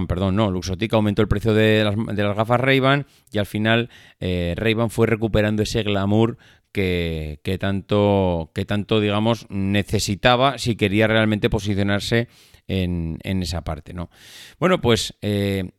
perdón, 0.06 0.37
no, 0.37 0.50
Luxotica 0.50 0.97
aumentó 0.97 1.23
el 1.23 1.28
precio 1.28 1.52
de 1.52 1.85
las, 1.85 1.97
de 1.97 2.23
las 2.23 2.37
gafas 2.37 2.61
Ray-Ban, 2.61 3.06
y 3.32 3.38
al 3.38 3.47
final 3.47 3.90
Ray-Ban 4.21 4.90
fue 4.90 5.09
recuperando 5.09 5.62
ese 5.62 5.82
glamour 5.82 6.38
que, 6.73 7.59
tanto, 7.61 8.50
que 8.55 8.64
tanto, 8.64 9.00
digamos, 9.00 9.47
necesitaba 9.50 10.59
si 10.59 10.76
quería 10.76 11.07
realmente 11.07 11.50
posicionarse 11.50 12.29
en, 12.67 13.19
esa 13.23 13.62
parte, 13.62 13.93
¿no? 13.93 14.11
Bueno, 14.59 14.81
pues 14.81 15.14
eh, 15.21 15.71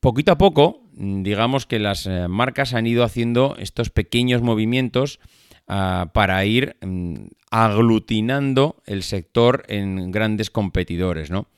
poquito 0.00 0.32
a 0.32 0.38
poco, 0.38 0.82
digamos 0.92 1.66
que 1.66 1.78
las 1.78 2.06
eh, 2.06 2.28
marcas 2.28 2.74
han 2.74 2.86
ido 2.86 3.04
haciendo 3.04 3.56
estos 3.58 3.90
pequeños 3.90 4.42
movimientos 4.42 5.20
ah, 5.68 6.10
para 6.12 6.44
ir 6.44 6.76
mm, 6.80 7.26
aglutinando 7.50 8.82
el 8.86 9.02
sector 9.02 9.64
en 9.68 10.10
grandes 10.10 10.50
competidores, 10.50 11.30
¿no? 11.30 11.48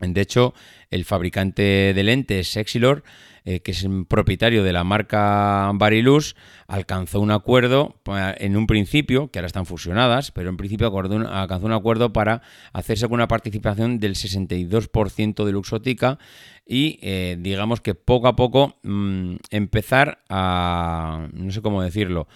De 0.00 0.20
hecho, 0.20 0.54
el 0.90 1.04
fabricante 1.04 1.92
de 1.92 2.02
lentes, 2.04 2.56
Exilor, 2.56 3.02
eh, 3.50 3.60
que 3.60 3.70
es 3.70 3.86
propietario 4.08 4.62
de 4.62 4.74
la 4.74 4.84
marca 4.84 5.70
Barilus, 5.72 6.36
alcanzó 6.66 7.18
un 7.18 7.30
acuerdo 7.30 7.98
en 8.04 8.58
un 8.58 8.66
principio, 8.66 9.30
que 9.30 9.38
ahora 9.38 9.46
están 9.46 9.64
fusionadas, 9.64 10.32
pero 10.32 10.50
en 10.50 10.58
principio 10.58 10.92
alcanzó 10.94 11.64
un 11.64 11.72
acuerdo 11.72 12.12
para 12.12 12.42
hacerse 12.74 13.06
con 13.06 13.14
una 13.14 13.26
participación 13.26 14.00
del 14.00 14.16
62% 14.16 15.46
de 15.46 15.52
Luxotica 15.52 16.18
y 16.66 16.98
eh, 17.00 17.38
digamos 17.40 17.80
que 17.80 17.94
poco 17.94 18.28
a 18.28 18.36
poco 18.36 18.76
mm, 18.82 19.36
empezar 19.48 20.22
a, 20.28 21.28
no 21.32 21.50
sé 21.50 21.62
cómo 21.62 21.80
decirlo, 21.82 22.28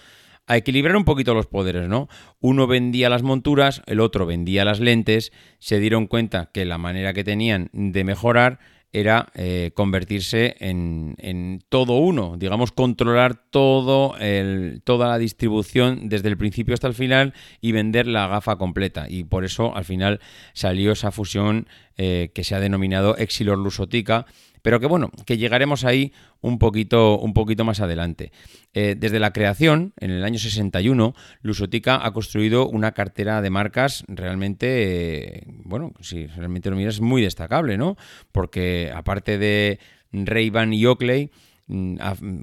a 0.47 0.57
equilibrar 0.57 0.95
un 0.95 1.05
poquito 1.05 1.35
los 1.35 1.45
poderes, 1.45 1.87
¿no? 1.87 2.09
Uno 2.39 2.65
vendía 2.65 3.07
las 3.09 3.21
monturas, 3.21 3.83
el 3.85 3.99
otro 3.99 4.25
vendía 4.25 4.65
las 4.65 4.79
lentes, 4.79 5.31
se 5.59 5.79
dieron 5.79 6.07
cuenta 6.07 6.49
que 6.51 6.65
la 6.65 6.79
manera 6.79 7.13
que 7.13 7.23
tenían 7.23 7.69
de 7.71 8.03
mejorar 8.03 8.57
era 8.93 9.31
eh, 9.33 9.71
convertirse 9.73 10.55
en, 10.59 11.63
todo 11.69 11.97
uno, 11.97 12.37
digamos, 12.37 12.71
controlar 12.71 13.35
todo 13.35 14.15
el, 14.19 14.81
toda 14.83 15.07
la 15.07 15.17
distribución 15.17 16.09
desde 16.09 16.29
el 16.29 16.37
principio 16.37 16.75
hasta 16.75 16.87
el 16.87 16.93
final 16.93 17.33
y 17.59 17.71
vender 17.71 18.05
la 18.05 18.27
gafa 18.27 18.57
completa. 18.57 19.07
Y 19.09 19.23
por 19.23 19.45
eso 19.45 19.75
al 19.75 19.83
final 19.83 20.19
salió 20.53 20.91
esa 20.91 21.11
fusión 21.11 21.67
eh, 21.97 22.31
que 22.35 22.43
se 22.43 22.53
ha 22.53 22.59
denominado 22.59 23.17
Exilor 23.17 23.57
Lusotica 23.57 24.27
pero 24.63 24.79
que 24.79 24.87
bueno, 24.87 25.11
que 25.25 25.37
llegaremos 25.37 25.83
ahí 25.83 26.13
un 26.41 26.57
poquito, 26.57 27.19
un 27.19 27.33
poquito 27.33 27.65
más 27.65 27.81
adelante. 27.81 28.31
Eh, 28.73 28.95
desde 28.97 29.19
la 29.19 29.33
creación, 29.33 29.93
en 29.99 30.09
el 30.09 30.23
año 30.23 30.39
61, 30.39 31.13
Lusotica 31.41 32.03
ha 32.03 32.13
construido 32.13 32.67
una 32.67 32.93
cartera 32.93 33.41
de 33.41 33.49
marcas 33.49 34.05
realmente, 34.07 35.37
eh, 35.39 35.43
bueno, 35.65 35.93
si 35.99 36.27
realmente 36.27 36.69
lo 36.69 36.77
miras, 36.77 37.01
muy 37.01 37.21
destacable, 37.21 37.77
¿no? 37.77 37.97
Porque 38.31 38.91
aparte 38.95 39.37
de 39.37 39.79
Ray-Ban 40.13 40.73
y 40.73 40.85
Oakley, 40.85 41.29
mm, 41.67 41.97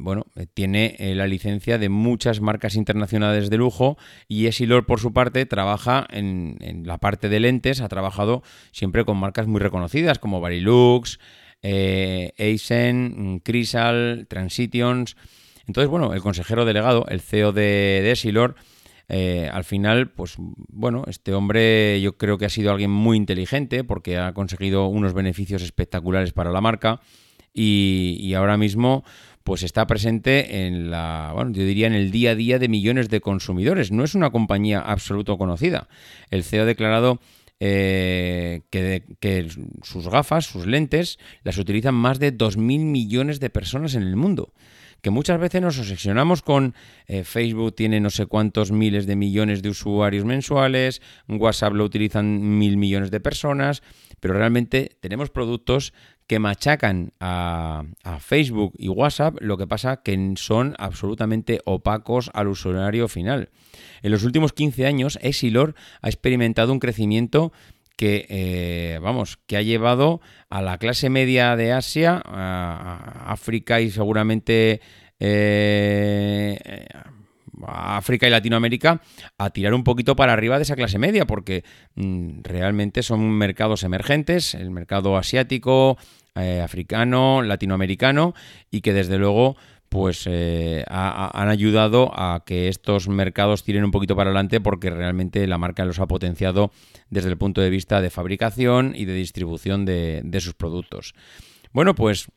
bueno, 0.05 0.27
eh, 0.37 0.47
tiene 0.53 0.97
la 1.15 1.27
licencia 1.27 1.79
de 1.79 1.89
muchas 1.89 2.43
marcas 2.43 2.75
internacionales 2.75 3.49
de 3.49 3.57
lujo 3.57 3.97
y 4.29 4.45
Esilor, 4.45 4.85
por 4.85 5.01
su 5.01 5.15
parte, 5.15 5.47
trabaja 5.47 6.07
en, 6.11 6.59
en, 6.61 6.87
la 6.87 6.99
parte 6.99 7.31
de 7.31 7.41
lentes, 7.41 7.81
ha 7.81 7.89
trabajado 7.89 8.43
siempre 8.73 9.07
con 9.07 9.17
marcas 9.17 9.47
muy 9.47 9.61
reconocidas 9.61 10.19
como 10.19 10.43
Barilux, 10.43 11.19
eh, 11.63 12.33
Eisen, 12.37 13.41
Crisal, 13.45 14.27
Transitions. 14.29 15.17
Entonces, 15.67 15.89
bueno, 15.89 16.15
el 16.15 16.21
consejero 16.21 16.65
delegado, 16.65 17.07
el 17.09 17.21
CEO 17.21 17.53
de, 17.53 18.01
de 18.03 18.11
Esilor, 18.13 18.57
eh, 19.13 19.51
al 19.53 19.65
final, 19.65 20.13
pues 20.13 20.37
bueno, 20.39 21.03
este 21.09 21.35
hombre 21.35 22.01
yo 22.01 22.17
creo 22.17 22.39
que 22.39 22.45
ha 22.45 22.49
sido 22.49 22.71
alguien 22.71 22.93
muy 22.93 23.17
inteligente 23.17 23.83
porque 23.83 24.19
ha 24.19 24.33
conseguido 24.35 24.87
unos 24.87 25.15
beneficios 25.15 25.63
espectaculares 25.63 26.33
para 26.33 26.53
la 26.53 26.61
marca 26.61 27.01
y, 27.53 28.33
ahora 28.35 28.57
mismo 28.57 29.03
pues 29.43 29.65
está 29.65 29.85
presente 29.89 30.65
en 30.65 30.93
la, 30.93 31.33
bueno, 31.35 31.51
yo 31.51 31.65
diría 31.65 31.89
en 31.89 31.95
el 31.95 32.13
día 32.13 32.33
a 32.33 32.35
día 32.37 32.61
de 32.61 32.69
millones 32.69 33.09
de 33.09 33.21
consumidores. 33.21 33.91
No 33.91 34.05
es 34.05 34.15
una 34.15 34.31
compañía 34.31 34.79
absoluto 34.79 35.37
conocida. 35.39 35.89
El 36.31 36.45
CEO 36.45 36.63
ha 36.63 36.67
declarado 36.67 37.19
eh, 37.61 38.63
que, 38.71 39.49
sus 39.83 40.09
gafas, 40.09 40.47
sus 40.47 40.67
lentes, 40.67 41.19
las 41.45 41.59
utilizan 41.59 41.95
más 41.95 42.19
de 42.19 42.37
2.000 42.37 42.57
millones 42.81 43.39
de 43.39 43.51
personas 43.51 43.95
en 43.95 44.03
el 44.03 44.17
mundo. 44.17 44.53
Que 45.03 45.11
muchas 45.11 45.41
veces 45.41 45.63
nos 45.63 45.79
obsesionamos 45.79 46.43
con 46.43 46.75
eh, 47.07 47.25
Facebook 47.25 47.75
tiene 47.75 48.01
no 48.01 48.11
sé 48.11 48.27
cuántos 48.27 48.73
miles 48.73 49.07
de 49.07 49.17
millones 49.17 49.63
de 49.63 49.71
usuarios 49.71 50.25
mensuales, 50.25 51.01
WhatsApp 51.29 51.73
lo 51.73 51.85
utilizan 51.85 52.59
mil 52.59 52.77
millones 52.77 53.11
de 53.11 53.21
personas, 53.21 53.83
pero 54.21 54.35
realmente 54.35 54.97
tenemos 55.01 55.31
productos 55.31 55.93
que 56.31 56.39
machacan 56.39 57.13
a, 57.19 57.83
Facebook 58.21 58.75
y 58.79 58.89
WhatsApp, 58.89 59.39
lo 59.41 59.59
que 59.59 59.67
pasa 59.67 59.97
que 59.97 60.35
son 60.37 60.77
absolutamente 60.79 61.61
opacos 61.65 62.31
al 62.35 62.47
usuario 62.47 63.09
final. 63.09 63.51
En 64.03 64.13
los 64.13 64.23
últimos 64.23 64.53
15 64.53 64.87
años, 64.87 65.19
Exilor 65.23 65.75
ha 66.03 66.09
experimentado 66.09 66.73
un 66.73 66.79
crecimiento 66.79 67.53
que, 68.01 68.25
eh, 68.31 68.99
vamos, 69.03 69.39
que 69.47 69.59
ha 69.59 69.63
llevado 69.63 70.23
a 70.49 70.63
la 70.63 70.79
clase 70.79 71.11
media 71.11 71.55
de 71.55 71.73
Asia, 71.73 72.23
a 72.25 73.27
África 73.27 73.83
y 73.83 73.91
seguramente 73.91 74.81
eh, 75.19 76.87
África 77.67 78.27
y 78.27 78.31
Latinoamérica 78.31 79.03
a 79.37 79.51
tirar 79.51 79.75
un 79.75 79.85
poquito 79.85 80.17
para 80.17 80.33
arriba 80.33 80.57
de 80.57 80.63
esa 80.63 80.77
clase 80.77 80.99
media, 80.99 81.27
porque 81.27 81.63
mm, 81.95 82.41
realmente 82.43 83.03
son 83.03 83.29
mercados 83.33 83.83
emergentes, 83.83 84.55
el 84.55 84.71
mercado 84.71 85.19
asiático, 85.19 85.99
eh, 86.37 86.63
africano, 86.65 87.43
latinoamericano, 87.43 88.33
y 88.71 88.81
que 88.81 88.95
desde 88.95 89.19
luego 89.19 89.59
pues 89.91 90.23
eh, 90.27 90.85
han 90.89 91.49
ayudado 91.49 92.13
a 92.15 92.45
que 92.47 92.69
estos 92.69 93.09
mercados 93.09 93.65
tiren 93.65 93.85
un 93.85 93.91
poquito 93.91 94.15
para 94.15 94.31
adelante 94.31 94.61
porque 94.61 94.89
realmente 94.89 95.47
la 95.49 95.59
marca 95.59 95.85
los 95.85 95.99
ha 95.99 96.07
potenciado 96.07 96.71
desde 97.11 97.29
el 97.29 97.37
punto 97.37 97.61
de 97.61 97.71
vista 97.71 98.01
de 98.01 98.09
fabricación 98.09 98.95
y 98.95 99.05
de 99.05 99.15
distribución 99.15 99.85
de, 99.85 100.39
sus 100.41 100.55
productos. 100.55 101.15
Bueno, 101.73 101.97
pues 101.97 102.29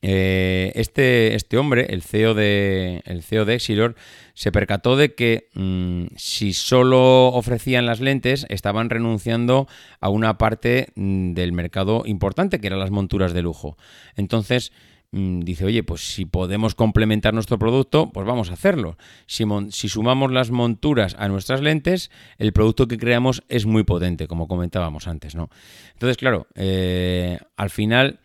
eh, 0.00 0.72
este, 0.74 1.34
este, 1.34 1.58
hombre, 1.58 1.86
el 1.90 2.00
CEO 2.00 2.32
de, 2.32 3.02
el 3.04 3.22
CEO 3.22 3.44
de 3.44 3.54
Exilor, 3.56 3.94
se 4.32 4.50
percató 4.50 4.96
de 4.96 5.14
que 5.14 5.50
mm, 5.52 6.16
si 6.16 6.54
solo 6.54 7.26
ofrecían 7.26 7.84
las 7.84 8.00
lentes, 8.00 8.46
estaban 8.48 8.88
renunciando 8.88 9.68
a 10.00 10.08
una 10.08 10.38
parte 10.38 10.88
mm, 10.94 11.34
del 11.34 11.52
mercado 11.52 12.04
importante, 12.06 12.58
que 12.58 12.68
eran 12.68 12.78
las 12.78 12.90
monturas 12.90 13.34
de 13.34 13.42
lujo. 13.42 13.76
Entonces, 14.16 14.72
dice, 15.12 15.64
oye, 15.64 15.82
pues 15.82 16.02
si 16.14 16.24
podemos 16.24 16.74
complementar 16.74 17.32
nuestro 17.32 17.58
producto, 17.58 18.10
pues 18.12 18.26
vamos 18.26 18.50
a 18.50 18.54
hacerlo. 18.54 18.96
Si, 19.26 19.44
sumamos 19.88 20.32
las 20.32 20.50
monturas 20.50 21.16
a 21.18 21.28
nuestras 21.28 21.60
lentes, 21.62 22.10
el 22.38 22.52
producto 22.52 22.88
que 22.88 22.98
creamos 22.98 23.42
es 23.48 23.66
muy 23.66 23.84
potente, 23.84 24.26
como 24.26 24.48
comentábamos 24.48 25.08
antes, 25.08 25.34
¿no? 25.34 25.48
Entonces, 25.92 26.16
claro, 26.16 26.46
eh, 26.54 27.38
al 27.56 27.70
final 27.70 28.20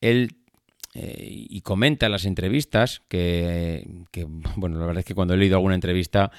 él 0.00 0.36
y 0.96 1.60
comenta 1.62 2.06
en 2.06 2.12
las 2.12 2.24
entrevistas 2.24 3.02
que, 3.08 3.84
bueno, 4.56 4.78
la 4.78 4.86
verdad 4.86 5.00
es 5.00 5.04
que 5.04 5.14
cuando 5.16 5.34
he 5.34 5.36
leído 5.36 5.56
alguna 5.56 5.74
entrevista 5.74 6.30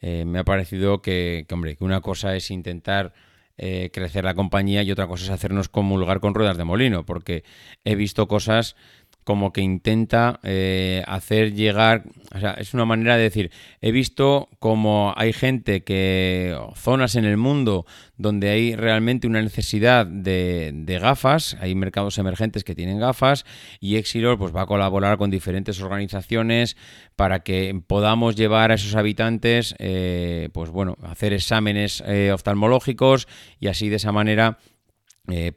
me 0.00 0.38
ha 0.38 0.44
parecido 0.44 1.02
que, 1.02 1.44
hombre, 1.50 1.74
que 1.74 1.82
una 1.82 2.00
cosa 2.00 2.36
es 2.36 2.52
intentar 2.52 3.12
crecer 3.56 4.24
la 4.24 4.34
compañía 4.34 4.84
y 4.84 4.92
otra 4.92 5.08
cosa 5.08 5.24
es 5.24 5.30
hacernos 5.30 5.68
comulgar 5.68 6.20
con 6.20 6.34
ruedas 6.34 6.56
de 6.56 6.62
molino, 6.62 7.04
porque 7.04 7.42
he 7.84 7.96
visto 7.96 8.28
cosas 8.28 8.76
como 9.24 9.52
que 9.52 9.62
intenta 9.62 10.38
eh, 10.42 11.02
hacer 11.06 11.54
llegar, 11.54 12.04
o 12.34 12.38
sea, 12.38 12.52
es 12.52 12.74
una 12.74 12.84
manera 12.84 13.16
de 13.16 13.22
decir, 13.22 13.50
he 13.80 13.90
visto 13.90 14.48
como 14.58 15.14
hay 15.16 15.32
gente 15.32 15.82
que, 15.82 16.56
zonas 16.76 17.16
en 17.16 17.24
el 17.24 17.38
mundo 17.38 17.86
donde 18.16 18.50
hay 18.50 18.76
realmente 18.76 19.26
una 19.26 19.42
necesidad 19.42 20.06
de, 20.06 20.98
gafas, 21.00 21.56
hay 21.60 21.74
mercados 21.74 22.18
emergentes 22.18 22.62
que 22.62 22.74
tienen 22.74 23.00
gafas 23.00 23.44
y 23.80 23.96
Exilor 23.96 24.38
pues 24.38 24.54
va 24.54 24.62
a 24.62 24.66
colaborar 24.66 25.16
con 25.18 25.30
diferentes 25.30 25.80
organizaciones 25.80 26.76
para 27.16 27.40
que 27.40 27.82
podamos 27.86 28.36
llevar 28.36 28.70
a 28.70 28.74
esos 28.74 28.94
habitantes, 28.94 29.74
eh, 29.78 30.50
pues 30.52 30.70
bueno, 30.70 30.96
hacer 31.02 31.32
exámenes 31.32 32.02
eh, 32.06 32.30
oftalmológicos 32.32 33.26
y 33.58 33.68
así 33.68 33.88
de 33.88 33.96
esa 33.96 34.12
manera 34.12 34.58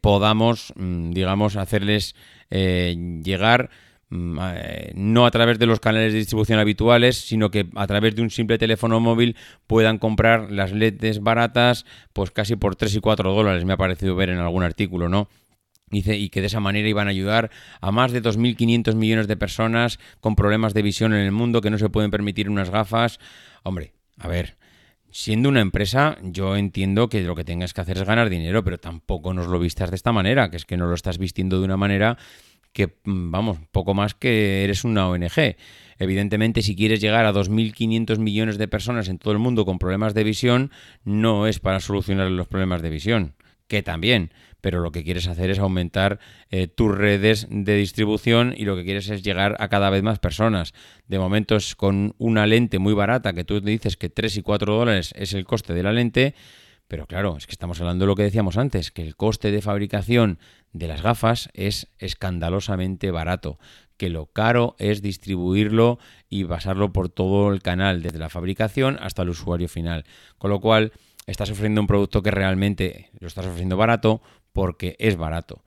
podamos, 0.01 0.73
mm, 0.75 1.11
digamos, 1.11 1.55
hacerles 1.55 2.15
eh, 2.49 2.95
llegar 3.23 3.69
mm, 4.09 4.39
eh, 4.41 4.91
no 4.95 5.25
a 5.25 5.31
través 5.31 5.59
de 5.59 5.65
los 5.65 5.79
canales 5.79 6.13
de 6.13 6.19
distribución 6.19 6.59
habituales, 6.59 7.17
sino 7.17 7.51
que 7.51 7.67
a 7.75 7.87
través 7.87 8.15
de 8.15 8.21
un 8.21 8.29
simple 8.29 8.57
teléfono 8.57 8.99
móvil 8.99 9.35
puedan 9.67 9.97
comprar 9.97 10.51
las 10.51 10.71
leds 10.71 11.21
baratas, 11.21 11.85
pues 12.13 12.31
casi 12.31 12.55
por 12.55 12.75
3 12.75 12.95
y 12.95 12.99
4 13.01 13.33
dólares, 13.33 13.65
me 13.65 13.73
ha 13.73 13.77
parecido 13.77 14.15
ver 14.15 14.29
en 14.29 14.39
algún 14.39 14.63
artículo, 14.63 15.09
¿no? 15.09 15.27
Dice, 15.89 16.17
y 16.17 16.29
que 16.29 16.41
de 16.41 16.47
esa 16.47 16.59
manera 16.59 16.87
iban 16.87 17.07
a 17.07 17.11
ayudar 17.11 17.49
a 17.79 17.91
más 17.91 18.11
de 18.11 18.21
2.500 18.21 18.95
millones 18.95 19.27
de 19.27 19.37
personas 19.37 19.99
con 20.19 20.35
problemas 20.35 20.73
de 20.73 20.81
visión 20.81 21.13
en 21.13 21.21
el 21.21 21.31
mundo 21.31 21.61
que 21.61 21.69
no 21.69 21.77
se 21.77 21.89
pueden 21.89 22.11
permitir 22.11 22.49
unas 22.49 22.69
gafas. 22.69 23.19
Hombre, 23.63 23.93
a 24.17 24.27
ver, 24.27 24.57
siendo 25.17 25.49
una 25.49 25.61
empresa, 25.61 26.15
yo 26.21 26.55
entiendo 26.55 27.09
que 27.09 27.23
lo 27.23 27.33
que 27.33 27.43
tengas 27.43 27.73
que 27.73 27.81
hacer 27.81 27.97
es 27.97 28.03
ganar 28.03 28.29
dinero, 28.29 28.63
pero 28.63 28.77
tampoco 28.77 29.33
nos 29.33 29.47
lo 29.47 29.57
vistas 29.57 29.89
de 29.89 29.95
esta 29.95 30.11
manera, 30.11 30.51
que 30.51 30.57
es 30.57 30.65
que 30.65 30.77
no 30.77 30.85
lo 30.85 30.93
estás 30.93 31.17
vistiendo 31.17 31.57
de 31.57 31.65
una 31.65 31.75
manera 31.75 32.19
que, 32.71 32.99
mm, 33.03 33.31
vamos, 33.31 33.57
poco 33.71 33.95
más 33.95 34.13
que 34.13 34.63
eres 34.63 34.83
una 34.83 35.09
ONG. 35.09 35.57
Evidentemente, 35.97 36.61
si 36.61 36.75
quieres 36.75 37.01
llegar 37.01 37.25
a 37.25 37.33
2.500 37.33 38.19
millones 38.19 38.59
de 38.59 38.67
personas 38.67 39.09
en 39.09 39.17
todo 39.17 39.33
el 39.33 39.39
mundo 39.39 39.65
con 39.65 39.79
problemas 39.79 40.13
de 40.13 40.23
visión, 40.23 40.69
no 41.03 41.47
es 41.47 41.59
para 41.59 41.79
solucionar 41.79 42.29
los 42.29 42.47
problemas 42.47 42.83
de 42.83 42.91
visión, 42.91 43.33
que 43.67 43.81
también, 43.81 44.31
pero 44.67 44.81
lo 44.81 44.91
que 44.91 45.05
quieres 45.05 45.29
hacer 45.29 45.49
es 45.49 45.59
aumentar 45.59 46.19
eh, 46.49 46.67
tus 46.67 46.93
redes 46.93 47.47
de 47.49 47.77
distribución 47.77 48.53
y 48.53 48.65
lo 48.65 48.75
que 48.75 48.83
quieres 48.83 49.07
es 49.07 49.23
llegar 49.23 49.55
a 49.59 49.69
cada 49.69 49.89
vez 49.89 50.03
más 50.03 50.19
personas. 50.19 50.73
De 51.07 51.17
momento 51.19 51.55
es 51.55 51.73
con 51.73 52.15
una 52.17 52.45
lente 52.45 52.77
muy 52.77 52.93
barata, 52.93 53.31
que 53.31 53.45
tú 53.45 53.61
dices 53.61 53.95
que 53.95 54.09
3 54.09 54.35
y 54.35 54.41
4 54.41 54.75
dólares 54.75 55.13
es 55.15 55.31
el 55.31 55.45
coste 55.45 55.73
de 55.73 55.83
la 55.83 55.93
lente, 55.93 56.35
pero 56.89 57.07
claro, 57.07 57.37
es 57.37 57.47
que 57.47 57.53
estamos 57.53 57.79
hablando 57.79 58.03
de 58.03 58.07
lo 58.07 58.15
que 58.17 58.23
decíamos 58.23 58.57
antes, 58.57 58.91
que 58.91 59.03
el 59.03 59.15
coste 59.15 59.51
de 59.51 59.61
fabricación 59.61 60.37
de 60.73 60.89
las 60.89 61.01
gafas 61.01 61.47
es 61.53 61.87
escandalosamente 61.97 63.09
barato, 63.09 63.59
que 63.95 64.09
lo 64.09 64.25
caro 64.25 64.75
es 64.79 65.01
distribuirlo 65.01 65.97
y 66.27 66.43
pasarlo 66.43 66.91
por 66.91 67.07
todo 67.07 67.53
el 67.53 67.61
canal, 67.61 68.01
desde 68.03 68.19
la 68.19 68.27
fabricación 68.27 68.97
hasta 68.99 69.21
el 69.21 69.29
usuario 69.29 69.69
final. 69.69 70.03
Con 70.37 70.51
lo 70.51 70.59
cual, 70.59 70.91
estás 71.27 71.51
ofreciendo 71.51 71.81
un 71.81 71.87
producto 71.87 72.23
que 72.23 72.31
realmente 72.31 73.11
lo 73.19 73.27
estás 73.27 73.45
ofreciendo 73.45 73.77
barato 73.77 74.21
porque 74.57 74.95
es 74.97 75.17
barato. 75.17 75.63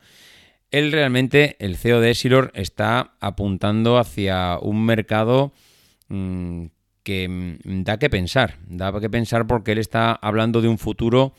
Él 0.73 0.91
realmente, 0.91 1.55
el 1.61 1.77
CEO 1.77 2.01
de 2.01 2.11
Essilor, 2.11 2.51
está 2.57 3.13
apuntando 3.21 3.99
hacia 3.99 4.59
un 4.61 4.85
mercado 4.85 5.53
mm, 6.09 6.65
que 7.05 7.29
mm, 7.29 7.85
da 7.85 8.01
que 8.01 8.11
pensar, 8.11 8.59
da 8.67 8.93
que 8.99 9.09
pensar 9.09 9.47
porque 9.47 9.71
él 9.71 9.79
está 9.79 10.13
hablando 10.13 10.61
de 10.61 10.67
un 10.67 10.77
futuro 10.77 11.35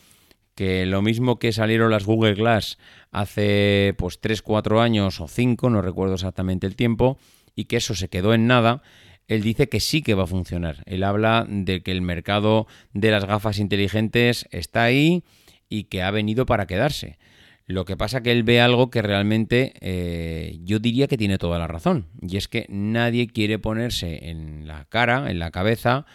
que 0.56 0.86
lo 0.86 1.02
mismo 1.02 1.40
que 1.40 1.52
salieron 1.52 1.92
las 1.92 2.06
Google 2.06 2.36
Glass 2.36 2.78
hace 3.12 3.96
pues 3.98 4.22
3, 4.22 4.42
4 4.42 4.80
años 4.80 5.20
o 5.20 5.28
5, 5.28 5.70
no 5.70 5.82
recuerdo 5.82 6.14
exactamente 6.14 6.68
el 6.68 6.78
tiempo, 6.78 7.18
y 7.54 7.66
que 7.66 7.76
eso 7.78 7.96
se 7.96 8.08
quedó 8.08 8.34
en 8.34 8.48
nada, 8.48 8.82
él 9.28 9.42
dice 9.42 9.68
que 9.68 9.82
sí 9.82 10.02
que 10.02 10.14
va 10.14 10.24
a 10.24 10.28
funcionar. 10.28 10.84
Él 10.86 11.04
habla 11.04 11.46
de 11.50 11.84
que 11.84 11.92
el 11.92 12.02
mercado 12.02 12.66
de 12.94 13.12
las 13.12 13.26
gafas 13.26 13.60
inteligentes 13.60 14.48
está 14.52 14.84
ahí 14.84 15.26
y 15.72 15.86
que 15.86 16.04
ha 16.04 16.12
venido 16.12 16.46
para 16.46 16.68
quedarse. 16.68 17.18
Lo 17.72 17.86
que 17.86 17.96
pasa 17.96 18.22
que 18.22 18.32
él 18.32 18.44
ve 18.44 18.60
algo 18.60 18.90
que 18.90 19.02
realmente 19.02 19.74
eh, 19.80 20.60
yo 20.64 20.80
diría 20.80 21.08
que 21.08 21.18
tiene 21.18 21.38
toda 21.38 21.58
la 21.58 21.68
razón. 21.68 22.08
Y 22.22 22.38
es 22.38 22.48
que 22.48 22.66
nadie 22.70 23.28
quiere 23.28 23.60
ponerse 23.60 24.30
en 24.30 24.68
la 24.68 24.86
cara, 24.86 25.32
en 25.32 25.40
la 25.40 25.52
cabeza, 25.52 26.06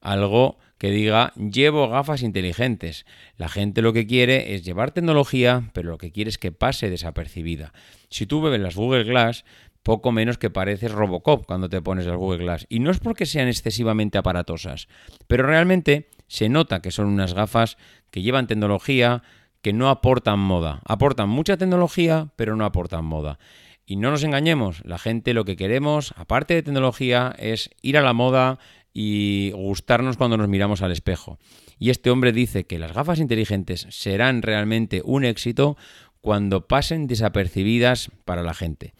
algo 0.00 0.58
que 0.78 0.90
diga 0.90 1.32
llevo 1.36 1.88
gafas 1.88 2.22
inteligentes. 2.22 3.06
La 3.36 3.48
gente 3.48 3.80
lo 3.80 3.92
que 3.92 4.06
quiere 4.06 4.54
es 4.54 4.64
llevar 4.64 4.90
tecnología, 4.90 5.70
pero 5.72 5.90
lo 5.90 5.98
que 5.98 6.10
quiere 6.10 6.30
es 6.30 6.38
que 6.38 6.52
pase 6.52 6.90
desapercibida. 6.90 7.72
Si 8.10 8.26
tú 8.26 8.42
ves 8.42 8.60
las 8.60 8.74
Google 8.74 9.04
Glass, 9.04 9.44
poco 9.84 10.10
menos 10.10 10.38
que 10.38 10.50
pareces 10.50 10.90
Robocop 10.90 11.46
cuando 11.46 11.68
te 11.68 11.80
pones 11.80 12.06
las 12.06 12.16
Google 12.16 12.44
Glass. 12.44 12.66
Y 12.68 12.80
no 12.80 12.90
es 12.90 12.98
porque 12.98 13.26
sean 13.26 13.48
excesivamente 13.48 14.18
aparatosas, 14.18 14.88
pero 15.28 15.46
realmente 15.46 16.08
se 16.26 16.48
nota 16.48 16.80
que 16.82 16.90
son 16.90 17.06
unas 17.06 17.34
gafas 17.34 17.76
que 18.10 18.22
llevan 18.22 18.46
tecnología, 18.46 19.22
que 19.64 19.72
no 19.72 19.88
aportan 19.88 20.38
moda. 20.38 20.82
Aportan 20.84 21.30
mucha 21.30 21.56
tecnología, 21.56 22.28
pero 22.36 22.54
no 22.54 22.66
aportan 22.66 23.06
moda. 23.06 23.38
Y 23.86 23.96
no 23.96 24.10
nos 24.10 24.22
engañemos, 24.22 24.84
la 24.84 24.98
gente 24.98 25.32
lo 25.32 25.46
que 25.46 25.56
queremos, 25.56 26.12
aparte 26.18 26.52
de 26.52 26.62
tecnología, 26.62 27.34
es 27.38 27.70
ir 27.80 27.96
a 27.96 28.02
la 28.02 28.12
moda 28.12 28.58
y 28.92 29.52
gustarnos 29.52 30.18
cuando 30.18 30.36
nos 30.36 30.48
miramos 30.48 30.82
al 30.82 30.92
espejo. 30.92 31.38
Y 31.78 31.88
este 31.88 32.10
hombre 32.10 32.32
dice 32.32 32.66
que 32.66 32.78
las 32.78 32.92
gafas 32.92 33.20
inteligentes 33.20 33.86
serán 33.88 34.42
realmente 34.42 35.00
un 35.02 35.24
éxito 35.24 35.78
cuando 36.20 36.68
pasen 36.68 37.06
desapercibidas 37.06 38.10
para 38.26 38.42
la 38.42 38.52
gente. 38.52 38.92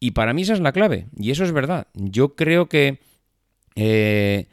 Y 0.00 0.12
para 0.12 0.32
mí 0.32 0.40
esa 0.40 0.54
es 0.54 0.60
la 0.60 0.72
clave, 0.72 1.08
y 1.18 1.32
eso 1.32 1.44
es 1.44 1.52
verdad. 1.52 1.88
Yo 1.92 2.34
creo 2.34 2.70
que 2.70 2.98
eh, 3.76 4.48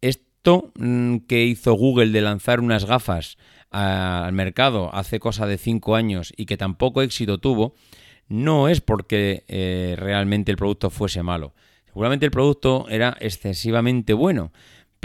esto 0.00 0.70
mm, 0.76 1.16
que 1.26 1.44
hizo 1.44 1.72
Google 1.72 2.12
de 2.12 2.20
lanzar 2.20 2.60
unas 2.60 2.84
gafas 2.84 3.36
al 3.76 4.32
mercado 4.32 4.94
hace 4.94 5.20
cosa 5.20 5.46
de 5.46 5.58
cinco 5.58 5.96
años 5.96 6.32
y 6.36 6.46
que 6.46 6.56
tampoco 6.56 7.02
éxito 7.02 7.38
tuvo, 7.38 7.74
no 8.28 8.68
es 8.68 8.80
porque 8.80 9.44
eh, 9.48 9.96
realmente 9.98 10.50
el 10.50 10.56
producto 10.56 10.88
fuese 10.88 11.22
malo. 11.22 11.52
Seguramente 11.86 12.24
el 12.24 12.32
producto 12.32 12.86
era 12.88 13.16
excesivamente 13.20 14.14
bueno, 14.14 14.52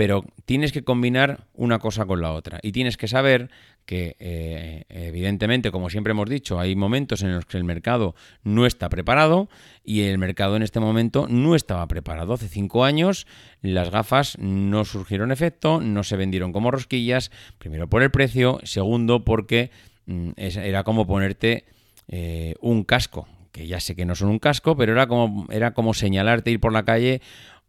pero 0.01 0.25
tienes 0.45 0.71
que 0.71 0.83
combinar 0.83 1.45
una 1.53 1.77
cosa 1.77 2.07
con 2.07 2.21
la 2.21 2.31
otra 2.31 2.57
y 2.63 2.71
tienes 2.71 2.97
que 2.97 3.07
saber 3.07 3.51
que 3.85 4.15
eh, 4.17 4.83
evidentemente, 4.89 5.69
como 5.69 5.91
siempre 5.91 6.09
hemos 6.09 6.27
dicho, 6.27 6.59
hay 6.59 6.75
momentos 6.75 7.21
en 7.21 7.35
los 7.35 7.45
que 7.45 7.57
el 7.57 7.63
mercado 7.63 8.15
no 8.43 8.65
está 8.65 8.89
preparado 8.89 9.47
y 9.83 10.01
el 10.01 10.17
mercado 10.17 10.55
en 10.55 10.63
este 10.63 10.79
momento 10.79 11.27
no 11.29 11.53
estaba 11.53 11.87
preparado. 11.87 12.33
Hace 12.33 12.47
cinco 12.47 12.83
años 12.83 13.27
las 13.61 13.91
gafas 13.91 14.39
no 14.39 14.85
surgieron 14.85 15.31
efecto, 15.31 15.81
no 15.81 16.01
se 16.01 16.17
vendieron 16.17 16.51
como 16.51 16.71
rosquillas, 16.71 17.29
primero 17.59 17.87
por 17.87 18.01
el 18.01 18.09
precio, 18.09 18.59
segundo 18.63 19.23
porque 19.23 19.69
mm, 20.07 20.31
era 20.35 20.83
como 20.83 21.05
ponerte 21.05 21.65
eh, 22.07 22.55
un 22.59 22.85
casco, 22.85 23.27
que 23.51 23.67
ya 23.67 23.79
sé 23.79 23.95
que 23.95 24.05
no 24.05 24.15
son 24.15 24.29
un 24.29 24.39
casco, 24.39 24.75
pero 24.75 24.93
era 24.93 25.05
como, 25.05 25.45
era 25.51 25.75
como 25.75 25.93
señalarte 25.93 26.49
ir 26.49 26.59
por 26.59 26.73
la 26.73 26.85
calle 26.85 27.21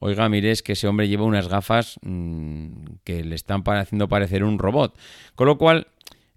oiga, 0.02 0.28
mire, 0.28 0.54
que 0.64 0.72
ese 0.72 0.88
hombre 0.88 1.08
lleva 1.08 1.24
unas 1.24 1.48
gafas 1.48 1.98
mm, 2.02 2.66
que 3.04 3.24
le 3.24 3.34
están 3.34 3.62
haciendo 3.66 4.08
parecer 4.08 4.42
un 4.44 4.58
robot. 4.58 4.98
Con 5.34 5.46
lo 5.46 5.56
cual, 5.58 5.86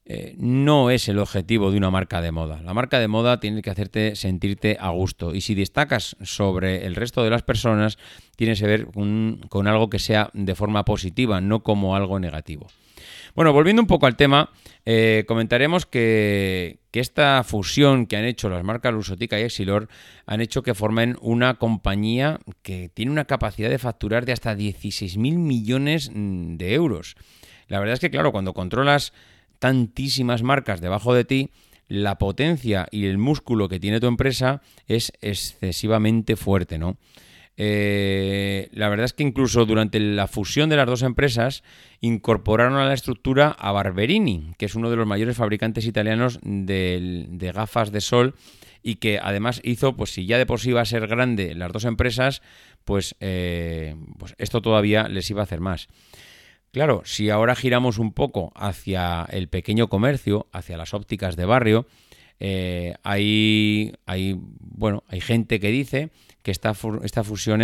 eh, 0.05 0.35
no 0.37 0.91
es 0.91 1.09
el 1.09 1.17
objetivo 1.17 1.71
de 1.71 1.77
una 1.77 1.89
marca 1.89 2.21
de 2.21 2.31
moda. 2.31 2.61
La 2.61 2.75
marca 2.75 2.99
de 2.99 3.07
moda 3.07 3.39
tiene 3.39 3.63
que 3.63 3.71
hacerte 3.71 4.15
sentirte 4.15 4.77
a 4.79 4.89
gusto. 4.89 5.33
Y 5.33 5.41
si 5.41 5.55
destacas 5.55 6.15
sobre 6.21 6.85
el 6.85 6.93
resto 6.93 7.23
de 7.23 7.31
las 7.31 7.41
personas, 7.41 7.97
tienes 8.35 8.59
que 8.59 8.67
ver 8.67 8.87
con 8.91 9.67
algo 9.67 9.89
que 9.89 9.97
sea 9.97 10.29
de 10.33 10.53
forma 10.53 10.85
positiva, 10.85 11.41
no 11.41 11.63
como 11.63 11.95
algo 11.95 12.19
negativo. 12.19 12.67
Bueno, 13.35 13.51
volviendo 13.51 13.81
un 13.81 13.87
poco 13.87 14.05
al 14.05 14.15
tema, 14.15 14.49
eh, 14.85 15.25
comentaremos 15.27 15.85
que, 15.85 16.79
esta 16.93 17.43
fusión 17.43 18.05
que 18.05 18.15
han 18.15 18.23
hecho 18.23 18.47
las 18.47 18.63
marcas 18.63 18.93
Lusotica 18.93 19.37
y 19.37 19.43
Exilor 19.43 19.89
han 20.25 20.39
hecho 20.39 20.63
que 20.63 20.73
formen 20.73 21.17
una 21.19 21.55
compañía 21.55 22.39
que 22.61 22.87
tiene 22.87 23.11
una 23.11 23.25
capacidad 23.25 23.69
de 23.69 23.77
facturar 23.77 24.25
de 24.25 24.31
hasta 24.31 24.55
16.000 24.55 25.17
millones 25.35 26.09
mm, 26.13 26.55
de 26.55 26.73
euros. 26.73 27.17
La 27.67 27.79
verdad 27.79 27.95
es 27.95 27.99
que, 27.99 28.09
claro, 28.09 28.31
cuando 28.31 28.53
controlas 28.53 29.11
tantísimas 29.59 30.41
marcas 30.41 30.79
debajo 30.79 31.13
de 31.13 31.25
ti, 31.25 31.49
la 31.89 32.17
potencia 32.17 32.87
y 32.89 33.07
el 33.07 33.17
músculo 33.17 33.67
que 33.67 33.81
tiene 33.81 33.99
tu 33.99 34.07
empresa 34.07 34.61
es 34.87 35.11
excesivamente 35.19 36.37
fuerte, 36.37 36.77
¿no? 36.77 36.95
Eh, 37.57 38.67
la 38.73 38.89
verdad 38.89 39.05
es 39.05 39.13
que 39.13 39.23
incluso 39.23 39.65
durante 39.65 39.99
la 39.99 40.27
fusión 40.27 40.69
de 40.69 40.75
las 40.75 40.87
dos 40.87 41.03
empresas 41.03 41.63
incorporaron 42.01 42.77
a 42.77 42.85
la 42.85 42.93
estructura 42.93 43.49
a 43.57 43.71
Barberini, 43.71 44.53
que 44.57 44.65
es 44.65 44.75
uno 44.75 44.89
de 44.89 44.97
los 44.97 45.07
mayores 45.07 45.37
fabricantes 45.37 45.85
italianos 45.85 46.39
de, 46.43 47.51
gafas 47.53 47.91
de 47.91 48.01
sol 48.01 48.35
y 48.83 48.95
que 48.95 49.19
además 49.19 49.61
hizo, 49.63 49.95
pues 49.95 50.11
si 50.11 50.25
ya 50.25 50.37
de 50.37 50.45
por 50.45 50.59
sí 50.59 50.69
iba 50.69 50.81
a 50.81 50.85
ser 50.85 51.07
grande 51.07 51.55
las 51.55 51.71
dos 51.71 51.85
empresas, 51.85 52.41
pues, 52.83 53.15
eh, 53.19 53.95
pues 54.19 54.35
esto 54.37 54.61
todavía 54.61 55.07
les 55.07 55.29
iba 55.29 55.41
a 55.41 55.45
hacer 55.45 55.61
más. 55.61 55.87
Claro, 56.71 57.03
si 57.05 57.29
ahora 57.29 57.55
giramos 57.55 57.99
un 57.99 58.11
poco 58.11 58.51
hacia 58.53 59.25
el 59.31 59.47
pequeño 59.47 59.87
comercio, 59.87 60.47
hacia 60.51 60.75
las 60.75 60.93
ópticas 60.93 61.37
de 61.37 61.45
barrio, 61.45 61.87
eh, 62.39 62.95
hay, 63.01 63.93
hay, 64.05 64.37
bueno, 64.37 65.03
hay 65.07 65.21
gente 65.21 65.61
que 65.61 65.71
dice 65.71 66.11
que 66.45 66.51
esta, 66.51 66.75
esta 67.01 67.23
fusión 67.23 67.61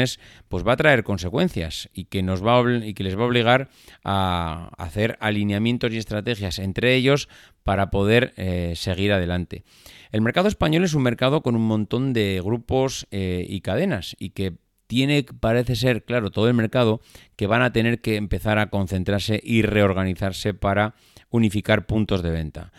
pues 0.49 0.67
va 0.67 0.73
a 0.73 0.75
traer 0.75 1.03
consecuencias 1.03 1.87
y 1.93 2.05
que, 2.05 2.23
nos 2.23 2.43
va 2.43 2.63
y 2.83 2.95
que 2.95 3.03
les 3.03 3.15
va 3.15 3.21
a 3.21 3.27
obligar 3.27 3.69
a 4.03 4.71
hacer 4.75 5.17
alineamientos 5.19 5.93
y 5.93 5.97
estrategias 5.97 6.57
entre 6.57 6.95
ellos 6.95 7.29
para 7.61 7.91
poder 7.91 8.33
eh, 8.37 8.73
seguir 8.75 9.13
adelante. 9.13 9.63
El 10.11 10.21
mercado 10.21 10.47
español 10.47 10.83
es 10.83 10.95
un 10.95 11.03
mercado 11.03 11.43
con 11.43 11.55
un 11.55 11.67
montón 11.67 12.11
de 12.11 12.41
grupos 12.43 13.05
eh, 13.11 13.45
y 13.47 13.61
cadenas 13.61 14.15
y 14.17 14.31
que 14.31 14.55
tiene, 14.87 15.23
parece 15.39 15.75
ser, 15.75 16.03
claro, 16.03 16.31
todo 16.31 16.47
el 16.47 16.55
mercado 16.55 17.01
que 17.35 17.45
van 17.45 17.61
a 17.61 17.71
tener 17.71 18.01
que 18.01 18.15
empezar 18.15 18.57
a 18.57 18.71
concentrarse 18.71 19.39
y 19.43 19.61
reorganizarse 19.61 20.55
para 20.55 20.95
unificar 21.29 21.85
puntos 21.85 22.23
de 22.23 22.31
venta. 22.31 22.73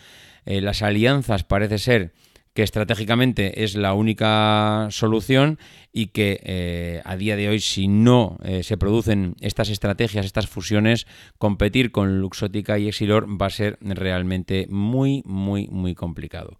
Eh, 0.45 0.59
las 0.59 0.81
alianzas 0.81 1.45
parece 1.45 1.77
ser 1.77 2.13
que 2.53 2.63
estratégicamente 2.63 3.63
es 3.63 3.75
la 3.75 3.93
única 3.93 4.87
solución 4.91 5.57
y 5.91 6.07
que 6.07 6.39
eh, 6.43 7.01
a 7.05 7.15
día 7.15 7.35
de 7.35 7.49
hoy 7.49 7.59
si 7.59 7.87
no 7.87 8.37
eh, 8.43 8.63
se 8.63 8.77
producen 8.77 9.35
estas 9.41 9.69
estrategias, 9.69 10.25
estas 10.25 10.47
fusiones, 10.47 11.07
competir 11.37 11.91
con 11.91 12.19
Luxótica 12.19 12.77
y 12.77 12.87
Exilor 12.87 13.27
va 13.41 13.47
a 13.47 13.51
ser 13.51 13.77
realmente 13.81 14.67
muy, 14.69 15.23
muy, 15.25 15.67
muy 15.67 15.95
complicado. 15.95 16.57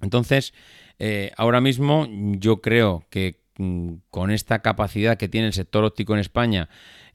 Entonces, 0.00 0.52
ahora 1.36 1.60
mismo 1.60 2.06
yo 2.38 2.60
creo 2.60 3.04
que 3.10 3.44
Mm, 3.56 3.98
con 4.10 4.32
esta 4.32 4.62
capacidad 4.62 5.16
que 5.16 5.28
tiene 5.28 5.46
el 5.46 5.52
sector 5.52 5.84
óptico 5.84 6.14
en 6.14 6.18
España, 6.20 6.68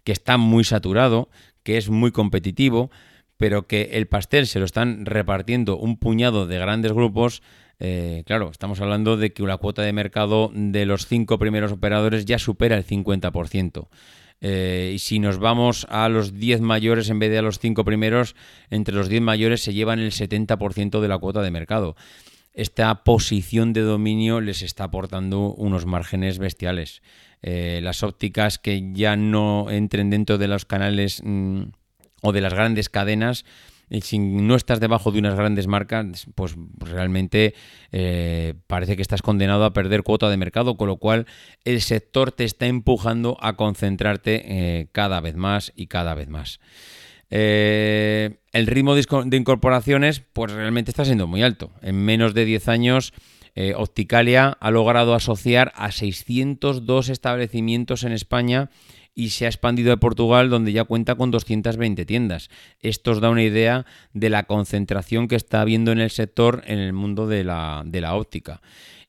que 0.05 0.13
está 0.13 0.37
muy 0.37 0.63
saturado, 0.63 1.29
que 1.63 1.77
es 1.77 1.89
muy 1.89 2.11
competitivo, 2.11 2.91
pero 3.37 3.67
que 3.67 3.89
el 3.93 4.07
pastel 4.07 4.47
se 4.47 4.59
lo 4.59 4.65
están 4.65 5.05
repartiendo 5.05 5.77
un 5.77 5.97
puñado 5.97 6.47
de 6.47 6.57
grandes 6.57 6.93
grupos, 6.93 7.41
eh, 7.79 8.23
claro, 8.25 8.49
estamos 8.51 8.81
hablando 8.81 9.17
de 9.17 9.33
que 9.33 9.43
la 9.43 9.57
cuota 9.57 9.81
de 9.81 9.93
mercado 9.93 10.51
de 10.53 10.85
los 10.85 11.07
cinco 11.07 11.39
primeros 11.39 11.71
operadores 11.71 12.25
ya 12.25 12.39
supera 12.39 12.77
el 12.77 12.85
50%. 12.85 13.87
Eh, 14.41 14.93
y 14.95 14.99
si 14.99 15.19
nos 15.19 15.37
vamos 15.37 15.85
a 15.89 16.07
los 16.07 16.33
10 16.39 16.61
mayores 16.61 17.09
en 17.09 17.19
vez 17.19 17.29
de 17.29 17.39
a 17.39 17.41
los 17.41 17.59
5 17.59 17.83
primeros, 17.83 18.35
entre 18.69 18.95
los 18.95 19.09
10 19.09 19.21
mayores 19.21 19.61
se 19.61 19.73
llevan 19.73 19.99
el 19.99 20.11
70% 20.11 21.01
de 21.01 21.07
la 21.09 21.17
cuota 21.17 21.41
de 21.41 21.51
mercado 21.51 21.95
esta 22.59 23.03
posición 23.05 23.71
de 23.71 23.81
dominio 23.81 24.41
les 24.41 24.61
está 24.63 24.85
aportando 24.85 25.53
unos 25.53 25.85
márgenes 25.85 26.39
bestiales. 26.39 27.01
Eh, 27.41 27.79
las 27.81 28.03
ópticas 28.03 28.59
que 28.59 28.91
ya 28.91 29.15
no 29.15 29.69
entren 29.69 30.09
dentro 30.09 30.37
de 30.37 30.49
los 30.49 30.65
canales 30.65 31.21
mm, 31.23 31.61
o 32.21 32.33
de 32.33 32.41
las 32.41 32.53
grandes 32.53 32.89
cadenas, 32.89 33.45
y 33.89 34.01
si 34.01 34.19
no 34.19 34.55
estás 34.55 34.79
debajo 34.79 35.11
de 35.11 35.19
unas 35.19 35.35
grandes 35.35 35.67
marcas, 35.67 36.27
pues 36.35 36.55
realmente 36.77 37.55
eh, 37.91 38.53
parece 38.67 38.95
que 38.95 39.01
estás 39.01 39.21
condenado 39.21 39.65
a 39.65 39.73
perder 39.73 40.03
cuota 40.03 40.29
de 40.29 40.37
mercado, 40.37 40.77
con 40.77 40.87
lo 40.87 40.97
cual 40.97 41.25
el 41.65 41.81
sector 41.81 42.31
te 42.31 42.43
está 42.43 42.67
empujando 42.67 43.37
a 43.41 43.55
concentrarte 43.55 44.43
eh, 44.45 44.87
cada 44.91 45.21
vez 45.21 45.35
más 45.35 45.73
y 45.75 45.87
cada 45.87 46.13
vez 46.13 46.29
más. 46.29 46.59
Eh, 47.31 48.39
el 48.51 48.67
ritmo 48.67 48.95
de 48.95 49.37
incorporaciones, 49.37 50.21
pues 50.33 50.51
realmente 50.51 50.91
está 50.91 51.05
siendo 51.05 51.27
muy 51.27 51.43
alto. 51.43 51.71
En 51.81 52.03
menos 52.03 52.33
de 52.33 52.45
10 52.45 52.67
años, 52.67 53.13
eh, 53.55 53.73
Opticalia 53.75 54.57
ha 54.59 54.71
logrado 54.71 55.13
asociar 55.13 55.71
a 55.75 55.91
602 55.91 57.09
establecimientos 57.09 58.03
en 58.03 58.13
España 58.13 58.69
y 59.15 59.29
se 59.29 59.45
ha 59.45 59.49
expandido 59.49 59.91
a 59.91 59.97
Portugal, 59.97 60.49
donde 60.49 60.71
ya 60.71 60.83
cuenta 60.83 61.15
con 61.15 61.31
220 61.31 62.05
tiendas. 62.05 62.49
Esto 62.79 63.11
os 63.11 63.21
da 63.21 63.29
una 63.29 63.43
idea 63.43 63.85
de 64.13 64.29
la 64.29 64.43
concentración 64.43 65.27
que 65.27 65.35
está 65.35 65.61
habiendo 65.61 65.91
en 65.91 65.99
el 65.99 66.09
sector 66.09 66.63
en 66.65 66.79
el 66.79 66.93
mundo 66.93 67.27
de 67.27 67.43
la, 67.43 67.83
de 67.85 68.01
la 68.01 68.15
óptica. 68.15 68.61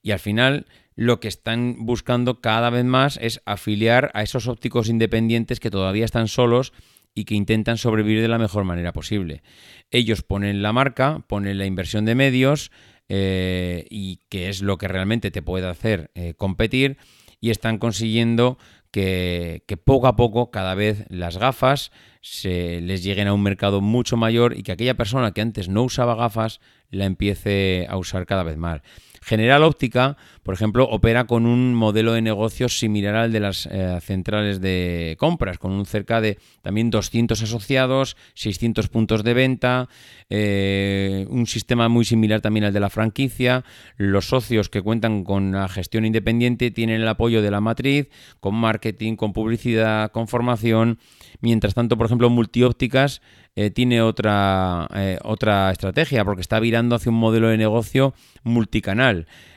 Y 0.02 0.10
al 0.10 0.18
final, 0.18 0.66
lo 0.96 1.20
que 1.20 1.28
están 1.28 1.76
buscando 1.86 2.40
cada 2.40 2.70
vez 2.70 2.84
más 2.84 3.18
es 3.22 3.40
afiliar 3.46 4.10
a 4.14 4.22
esos 4.22 4.48
ópticos 4.48 4.88
independientes 4.88 5.60
que 5.60 5.70
todavía 5.70 6.04
están 6.04 6.28
solos 6.28 6.72
y 7.14 7.24
que 7.24 7.34
intentan 7.34 7.78
sobrevivir 7.78 8.20
de 8.22 8.28
la 8.28 8.38
mejor 8.38 8.64
manera 8.64 8.92
posible. 8.92 9.42
Ellos 9.90 10.22
ponen 10.22 10.62
la 10.62 10.72
marca, 10.72 11.24
ponen 11.26 11.58
la 11.58 11.66
inversión 11.66 12.04
de 12.04 12.14
medios 12.14 12.70
eh, 13.08 13.86
y 13.90 14.20
que 14.28 14.48
es 14.48 14.62
lo 14.62 14.78
que 14.78 14.88
realmente 14.88 15.30
te 15.30 15.42
puede 15.42 15.66
hacer 15.66 16.10
eh, 16.14 16.34
competir 16.34 16.98
y 17.40 17.50
están 17.50 17.78
consiguiendo 17.78 18.58
que, 18.90 19.62
poco 19.84 20.06
a 20.06 20.16
poco 20.16 20.50
cada 20.50 20.74
vez 20.74 21.04
las 21.08 21.38
gafas 21.38 21.92
se 22.20 22.80
les 22.80 23.02
lleguen 23.02 23.28
a 23.28 23.32
un 23.32 23.42
mercado 23.42 23.80
mucho 23.80 24.16
mayor 24.16 24.56
y 24.56 24.62
que 24.62 24.72
aquella 24.72 24.96
persona 24.96 25.32
que 25.32 25.40
antes 25.40 25.68
no 25.68 25.82
usaba 25.82 26.14
gafas 26.14 26.60
la 26.90 27.06
empiece 27.06 27.86
a 27.88 27.96
usar 27.96 28.26
cada 28.26 28.42
vez 28.42 28.56
más. 28.56 28.82
General 29.22 29.62
Óptica, 29.62 30.16
por 30.42 30.54
ejemplo, 30.54 30.84
opera 30.84 31.26
con 31.26 31.44
un 31.44 31.74
modelo 31.74 32.14
de 32.14 32.22
negocio 32.22 32.68
similar 32.68 33.14
al 33.16 33.32
de 33.32 33.40
las 33.40 33.66
eh, 33.66 33.98
centrales 34.00 34.60
de 34.60 35.16
compras, 35.18 35.58
con 35.58 35.72
un 35.72 35.84
cerca 35.84 36.20
de 36.20 36.38
también 36.62 36.90
200 36.90 37.42
asociados, 37.42 38.16
600 38.34 38.88
puntos 38.88 39.22
de 39.22 39.34
venta, 39.34 39.88
eh, 40.30 41.26
un 41.28 41.46
sistema 41.46 41.88
muy 41.88 42.04
similar 42.06 42.40
también 42.40 42.64
al 42.64 42.72
de 42.72 42.80
la 42.80 42.88
franquicia. 42.88 43.64
Los 43.96 44.26
socios 44.26 44.70
que 44.70 44.80
cuentan 44.80 45.22
con 45.24 45.52
la 45.52 45.68
gestión 45.68 46.06
independiente 46.06 46.70
tienen 46.70 47.02
el 47.02 47.08
apoyo 47.08 47.42
de 47.42 47.50
la 47.50 47.60
matriz, 47.60 48.08
con 48.40 48.54
marketing, 48.54 49.16
con 49.16 49.34
publicidad, 49.34 50.10
con 50.12 50.28
formación. 50.28 50.98
Mientras 51.40 51.74
tanto, 51.74 51.96
por 51.96 52.06
ejemplo, 52.06 52.30
Multiópticas 52.30 53.20
eh, 53.56 53.70
tiene 53.70 54.00
otra, 54.00 54.86
eh, 54.94 55.18
otra 55.24 55.72
estrategia 55.72 56.24
porque 56.24 56.40
está 56.40 56.60
virando 56.60 56.94
hacia 56.94 57.10
un 57.10 57.18
modelo 57.18 57.48
de 57.48 57.58
negocio 57.58 58.14
multicanal. 58.44 59.09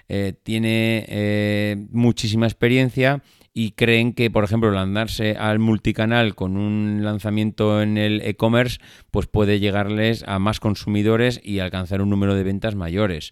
Eh, 0.10 0.34
tiene 0.44 1.88
muchísima 1.92 2.46
experiencia 2.46 3.24
y 3.54 3.72
creen 3.72 4.14
que, 4.14 4.30
por 4.30 4.44
ejemplo, 4.44 4.72
lanzarse 4.72 5.36
al 5.38 5.60
multicanal 5.60 6.36
con 6.36 6.58
un 6.58 7.02
lanzamiento 7.04 7.82
en 7.82 7.98
el 7.98 8.22
e-commerce, 8.22 8.80
pues 9.12 9.28
puede 9.28 9.60
llegarles 9.60 10.24
a 10.28 10.40
más 10.40 10.60
consumidores 10.60 11.40
y 11.44 11.60
alcanzar 11.60 12.02
un 12.02 12.10
número 12.10 12.36
de 12.36 12.44
ventas 12.44 12.76
mayores. 12.76 13.32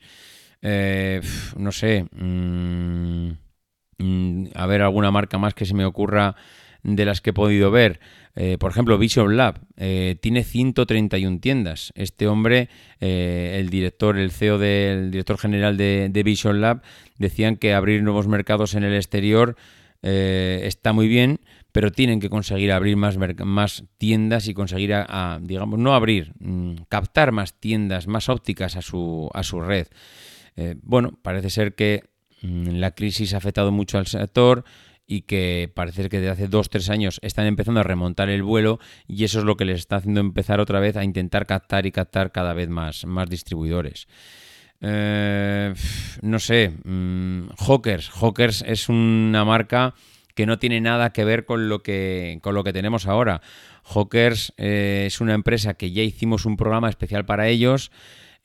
no 0.62 1.72
sé. 1.72 2.06
Mm, 2.12 3.32
mm, 3.98 4.46
a 4.54 4.66
ver, 4.68 4.82
alguna 4.82 5.12
marca 5.12 5.38
más 5.38 5.54
que 5.54 5.66
se 5.66 5.74
me 5.74 5.86
ocurra 5.86 6.36
de 6.84 7.06
las 7.06 7.22
que 7.22 7.32
he 7.32 7.34
podido 7.34 7.72
ver. 7.72 8.00
Eh, 8.36 8.58
por 8.58 8.72
ejemplo, 8.72 8.98
Vision 8.98 9.36
Lab 9.36 9.60
eh, 9.78 10.16
tiene 10.22 10.44
131 10.44 11.40
tiendas. 11.40 11.92
Este 11.96 12.28
hombre, 12.28 12.70
eh, 13.00 13.58
el 13.60 13.70
director, 13.70 14.18
el 14.18 14.32
CEO 14.32 14.58
del 14.58 15.12
director 15.12 15.38
general 15.38 15.78
de, 15.78 16.22
Vision 16.24 16.62
Lab, 16.62 16.82
decían 17.18 17.58
que 17.58 17.74
abrir 17.74 18.04
nuevos 18.04 18.28
mercados 18.28 18.76
en 18.76 18.84
el 18.84 18.96
exterior 18.96 19.56
está 20.04 20.94
muy 20.94 21.08
bien, 21.08 21.42
pero 21.72 21.92
tienen 21.92 22.20
que 22.20 22.30
conseguir 22.32 22.72
abrir 22.72 22.98
más, 22.98 23.84
tiendas 24.00 24.48
y 24.48 24.56
conseguir, 24.56 24.96
a, 24.96 25.38
digamos, 25.40 25.78
no 25.78 25.94
abrir, 25.94 26.34
mm, 26.40 26.86
captar 26.90 27.32
más 27.32 27.60
tiendas, 27.60 28.08
más 28.08 28.28
ópticas 28.28 28.76
a 28.78 28.82
su, 28.82 29.30
a 29.32 29.44
su 29.44 29.62
red. 29.62 29.86
bueno, 30.82 31.20
parece 31.22 31.52
ser 31.52 31.76
que 31.76 32.02
mm, 32.42 32.78
la 32.80 32.96
crisis 32.96 33.36
ha 33.36 33.38
afectado 33.38 33.72
mucho 33.72 34.00
al 34.00 34.08
sector 34.08 34.64
y 35.12 35.24
que 35.24 35.70
parece 35.74 36.08
que 36.08 36.22
desde 36.22 36.32
hace 36.32 36.48
dos, 36.48 36.70
tres 36.70 36.90
años 36.90 37.20
están 37.22 37.46
empezando 37.46 37.82
a 37.82 37.84
remontar 37.84 38.30
el 38.30 38.44
vuelo 38.44 38.80
y 39.10 39.26
eso 39.26 39.40
es 39.40 39.46
lo 39.46 39.58
que 39.58 39.66
les 39.66 39.80
está 39.80 39.98
haciendo 39.98 40.22
empezar 40.22 40.62
otra 40.62 40.80
vez 40.80 40.96
a 40.96 41.04
intentar 41.04 41.46
captar 41.46 41.86
y 41.86 41.92
captar 41.92 42.32
cada 42.32 42.54
vez 42.54 42.70
más, 42.70 43.04
más 43.06 43.30
distribuidores. 43.30 44.08
Eh, 44.80 45.74
no 46.22 46.40
sé, 46.40 46.72
mm, 46.86 47.50
Hawkers. 47.58 48.10
Hawkers 48.10 48.64
es 48.66 48.88
una 48.88 49.44
marca 49.44 49.96
que 50.34 50.46
no 50.46 50.60
tiene 50.60 50.80
nada 50.80 51.12
que 51.12 51.26
ver 51.26 51.44
con 51.44 51.68
lo 51.68 51.84
que, 51.84 52.40
con 52.42 52.56
lo 52.56 52.64
que 52.64 52.72
tenemos 52.72 53.06
ahora. 53.06 53.42
Hawkers 53.84 54.54
eh, 54.56 55.04
es 55.08 55.20
una 55.20 55.34
empresa 55.34 55.74
que 55.74 55.92
ya 55.92 56.04
hicimos 56.04 56.46
un 56.46 56.56
programa 56.56 56.88
especial 56.88 57.26
para 57.26 57.50
ellos 57.50 57.92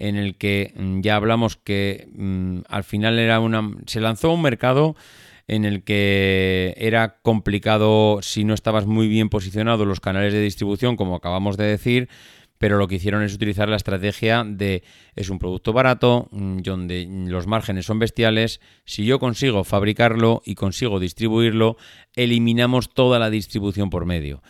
en 0.00 0.16
el 0.16 0.34
que 0.34 0.74
mm, 0.74 1.00
ya 1.02 1.14
hablamos 1.14 1.54
que 1.54 2.08
mm, 2.12 2.62
al 2.68 2.82
final 2.82 3.20
era 3.20 3.38
una 3.38 3.70
se 3.86 4.00
lanzó 4.00 4.32
un 4.32 4.42
mercado 4.42 4.96
en 5.48 5.64
el 5.64 5.84
que 5.84 6.74
era 6.76 7.18
complicado 7.22 8.18
si 8.22 8.44
no 8.44 8.54
estabas 8.54 8.86
muy 8.86 9.08
bien 9.08 9.28
posicionado 9.28 9.84
los 9.84 10.00
canales 10.00 10.32
de 10.32 10.42
distribución, 10.42 10.96
como 10.96 11.16
acabamos 11.16 11.56
de 11.56 11.64
decir, 11.64 12.08
pero 12.58 12.78
lo 12.78 12.88
que 12.88 12.96
hicieron 12.96 13.22
es 13.22 13.34
utilizar 13.34 13.68
la 13.68 13.76
estrategia 13.76 14.44
de 14.44 14.82
es 15.14 15.28
un 15.30 15.38
producto 15.38 15.72
barato, 15.72 16.28
mm, 16.30 16.58
donde 16.58 17.06
los 17.28 17.46
márgenes 17.46 17.86
son 17.86 17.98
bestiales, 17.98 18.60
si 18.84 19.04
yo 19.04 19.18
consigo 19.18 19.64
fabricarlo 19.64 20.42
y 20.44 20.54
consigo 20.54 20.98
distribuirlo, 20.98 21.76
eliminamos 22.14 22.92
toda 22.92 23.18
la 23.18 23.30
distribución 23.30 23.90
por 23.90 24.06
medio. 24.06 24.42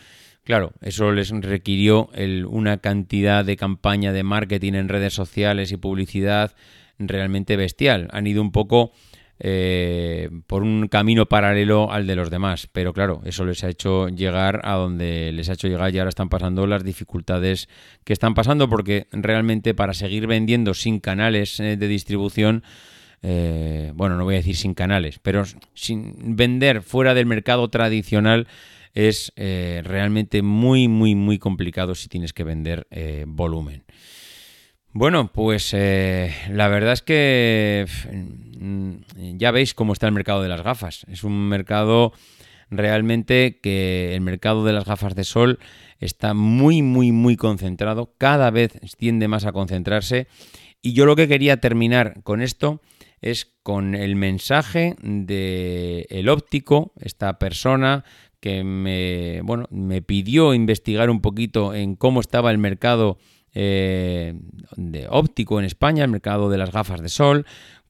Claro, 0.43 0.71
eso 0.79 1.11
les 1.11 1.29
requirió 1.29 2.09
una 2.47 2.77
cantidad 2.77 3.43
de 3.43 3.57
campaña 3.57 4.13
de 4.13 4.23
marketing 4.23 4.73
en 4.73 4.87
redes 4.87 5.13
sociales 5.13 5.73
y 5.73 5.77
publicidad 5.77 6.55
realmente 6.97 7.57
bestial. 7.57 8.07
Han 8.13 8.27
ido 8.27 8.41
un 8.41 8.53
poco 8.53 8.93
eh, 9.39 10.29
por 10.47 10.63
un 10.63 10.87
camino 10.87 11.27
paralelo 11.27 11.91
al 11.91 12.07
de 12.07 12.15
los 12.15 12.29
demás. 12.29 12.67
Pero 12.71 12.93
claro, 12.93 13.21
eso 13.25 13.45
les 13.45 13.63
ha 13.63 13.69
hecho 13.69 14.09
llegar 14.09 14.61
a 14.63 14.73
donde 14.73 15.31
les 15.31 15.49
ha 15.49 15.53
hecho 15.53 15.67
llegar 15.67 15.93
y 15.93 15.99
ahora 15.99 16.09
están 16.09 16.29
pasando 16.29 16.65
las 16.65 16.83
dificultades 16.83 17.69
que 18.03 18.13
están 18.13 18.33
pasando 18.33 18.67
porque 18.69 19.07
realmente 19.11 19.73
para 19.73 19.93
seguir 19.93 20.27
vendiendo 20.27 20.73
sin 20.73 20.99
canales 20.99 21.59
eh, 21.59 21.77
de 21.77 21.87
distribución, 21.87 22.63
eh, 23.21 23.91
bueno, 23.95 24.17
no 24.17 24.23
voy 24.23 24.35
a 24.35 24.37
decir 24.37 24.55
sin 24.55 24.73
canales, 24.73 25.19
pero 25.21 25.43
sin 25.73 26.35
vender 26.35 26.81
fuera 26.81 27.13
del 27.13 27.25
mercado 27.25 27.69
tradicional 27.69 28.47
es 28.93 29.31
realmente 29.35 30.41
muy, 30.41 30.87
muy, 30.87 31.13
muy 31.13 31.37
complicado 31.37 31.93
si 31.93 32.07
tienes 32.07 32.33
que 32.33 32.43
vender 32.43 32.87
volumen. 33.27 33.83
Bueno, 34.99 35.31
pues 35.31 35.75
eh, 35.75 36.33
la 36.49 36.69
verdad 36.69 36.93
es 36.93 37.03
que 37.03 37.85
ya 39.37 39.51
veis 39.51 39.73
cómo 39.73 39.93
está 39.93 40.07
el 40.07 40.13
mercado 40.13 40.41
de 40.41 40.49
las 40.49 40.61
gafas. 40.61 41.05
Es 41.09 41.23
un 41.23 41.47
mercado 41.47 42.13
realmente 42.69 43.59
que 43.61 44.13
el 44.13 44.21
mercado 44.21 44.65
de 44.65 44.73
las 44.73 44.85
gafas 44.85 45.15
de 45.15 45.23
sol 45.23 45.59
está 45.99 46.33
muy, 46.33 46.81
muy, 46.81 47.11
muy 47.11 47.37
concentrado. 47.37 48.13
Cada 48.17 48.51
vez 48.51 48.79
tiende 48.97 49.27
más 49.27 49.45
a 49.45 49.51
concentrarse. 49.51 50.27
Y 50.81 50.93
yo 50.93 51.05
lo 51.05 51.15
que 51.15 51.27
quería 51.27 51.57
terminar 51.57 52.21
con 52.23 52.41
esto 52.41 52.81
es 53.21 53.45
con 53.63 53.95
el 53.95 54.15
mensaje 54.15 54.95
de 55.01 56.05
el 56.09 56.29
óptico, 56.29 56.93
esta 56.99 57.39
persona 57.39 58.03
que 58.39 58.63
me, 58.63 59.41
bueno, 59.43 59.65
me 59.71 60.01
pidió 60.01 60.53
investigar 60.53 61.09
un 61.09 61.21
poquito 61.21 61.73
en 61.73 61.95
cómo 61.95 62.19
estaba 62.19 62.51
el 62.51 62.59
mercado 62.59 63.17
eh, 63.53 64.35
de 64.75 65.07
óptico 65.09 65.57
en 65.57 65.65
España, 65.65 66.03
el 66.03 66.11
mercado 66.11 66.49
de 66.49 66.59
las 66.59 66.71
gafas 66.71 67.01
de 67.01 67.09
sol, 67.09 67.45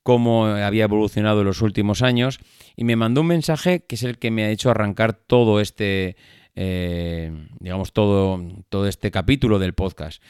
cómo 0.07 0.45
había 0.45 0.85
evolucionado 0.85 1.41
en 1.41 1.47
los 1.47 1.61
últimos 1.61 2.01
años 2.01 2.39
y 2.77 2.85
me 2.85 2.95
mandó 2.95 3.19
un 3.19 3.27
mensaje 3.27 3.81
que 3.81 3.95
es 3.95 4.03
el 4.03 4.17
que 4.19 4.31
me 4.31 4.45
ha 4.45 4.49
hecho 4.51 4.69
arrancar 4.69 5.11
todo 5.11 5.59
este, 5.59 6.15
eh, 6.55 7.29
digamos, 7.59 7.91
todo, 7.91 8.41
todo 8.69 8.87
este 8.87 9.11
capítulo 9.11 9.59
del 9.59 9.73
podcast. 9.73 10.23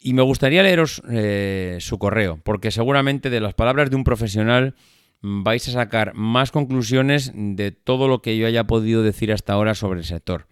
Y 0.00 0.14
me 0.14 0.22
gustaría 0.22 0.64
leeros 0.64 1.04
eh, 1.08 1.76
su 1.78 2.00
correo, 2.00 2.40
porque 2.42 2.72
seguramente 2.72 3.30
de 3.30 3.38
las 3.38 3.54
palabras 3.54 3.90
de 3.90 3.94
un 3.94 4.02
profesional 4.02 4.74
vais 5.20 5.68
a 5.68 5.72
sacar 5.72 6.14
más 6.14 6.50
conclusiones 6.50 7.30
de 7.32 7.70
todo 7.70 8.08
lo 8.08 8.22
que 8.22 8.36
yo 8.36 8.48
haya 8.48 8.64
podido 8.64 9.04
decir 9.04 9.32
hasta 9.32 9.52
ahora 9.52 9.76
sobre 9.76 10.00
el 10.00 10.04
sector. 10.04 10.48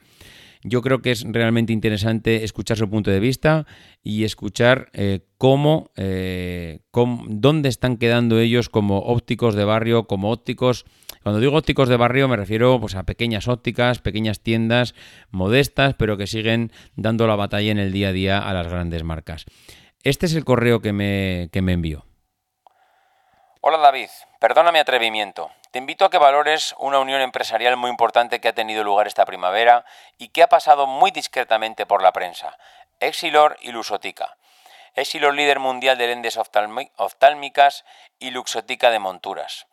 Yo 0.62 0.82
creo 0.82 1.00
que 1.00 1.10
es 1.10 1.24
realmente 1.26 1.72
interesante 1.72 2.44
escuchar 2.44 2.76
su 2.76 2.90
punto 2.90 3.10
de 3.10 3.18
vista 3.18 3.66
y 4.02 4.24
escuchar 4.24 4.90
eh, 4.92 5.20
cómo, 5.38 5.90
eh, 5.96 6.80
cómo, 6.90 7.24
dónde 7.28 7.70
están 7.70 7.96
quedando 7.96 8.38
ellos 8.38 8.68
como 8.68 8.98
ópticos 8.98 9.54
de 9.54 9.64
barrio, 9.64 10.06
como 10.06 10.30
ópticos. 10.30 10.84
Cuando 11.22 11.40
digo 11.40 11.56
ópticos 11.56 11.88
de 11.88 11.96
barrio 11.96 12.28
me 12.28 12.36
refiero 12.36 12.78
pues, 12.78 12.94
a 12.94 13.04
pequeñas 13.04 13.48
ópticas, 13.48 14.00
pequeñas 14.00 14.40
tiendas 14.40 14.94
modestas, 15.30 15.94
pero 15.94 16.18
que 16.18 16.26
siguen 16.26 16.72
dando 16.94 17.26
la 17.26 17.36
batalla 17.36 17.70
en 17.70 17.78
el 17.78 17.92
día 17.92 18.08
a 18.08 18.12
día 18.12 18.38
a 18.38 18.52
las 18.52 18.68
grandes 18.68 19.02
marcas. 19.02 19.46
Este 20.02 20.26
es 20.26 20.34
el 20.34 20.44
correo 20.44 20.80
que 20.80 20.92
me, 20.92 21.48
que 21.52 21.62
me 21.62 21.72
envió. 21.72 22.09
Hola 23.62 23.76
David, 23.76 24.08
perdona 24.38 24.72
mi 24.72 24.78
atrevimiento. 24.78 25.50
Te 25.70 25.78
invito 25.78 26.06
a 26.06 26.10
que 26.10 26.16
valores 26.16 26.74
una 26.78 26.98
unión 26.98 27.20
empresarial 27.20 27.76
muy 27.76 27.90
importante 27.90 28.40
que 28.40 28.48
ha 28.48 28.54
tenido 28.54 28.82
lugar 28.84 29.06
esta 29.06 29.26
primavera 29.26 29.84
y 30.16 30.28
que 30.28 30.42
ha 30.42 30.48
pasado 30.48 30.86
muy 30.86 31.10
discretamente 31.10 31.84
por 31.84 32.02
la 32.02 32.10
prensa. 32.10 32.56
Exilor 33.00 33.58
y 33.60 33.72
Luxotica. 33.72 34.38
Exilor 34.94 35.34
líder 35.34 35.58
mundial 35.58 35.98
de 35.98 36.06
lentes 36.06 36.38
oftálmicas 36.38 37.84
y 38.18 38.30
Luxotica 38.30 38.88
de 38.88 38.98
monturas. 38.98 39.66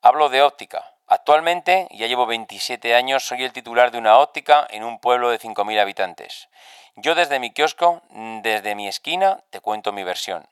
Hablo 0.00 0.30
de 0.30 0.40
óptica. 0.40 0.94
Actualmente, 1.06 1.86
ya 1.90 2.06
llevo 2.06 2.24
27 2.24 2.94
años, 2.94 3.26
soy 3.26 3.44
el 3.44 3.52
titular 3.52 3.90
de 3.90 3.98
una 3.98 4.20
óptica 4.20 4.66
en 4.70 4.84
un 4.84 4.98
pueblo 5.00 5.28
de 5.28 5.38
5.000 5.38 5.78
habitantes. 5.82 6.48
Yo 6.96 7.14
desde 7.14 7.40
mi 7.40 7.50
kiosco, 7.50 8.00
desde 8.08 8.74
mi 8.74 8.88
esquina, 8.88 9.40
te 9.50 9.60
cuento 9.60 9.92
mi 9.92 10.02
versión. 10.02 10.48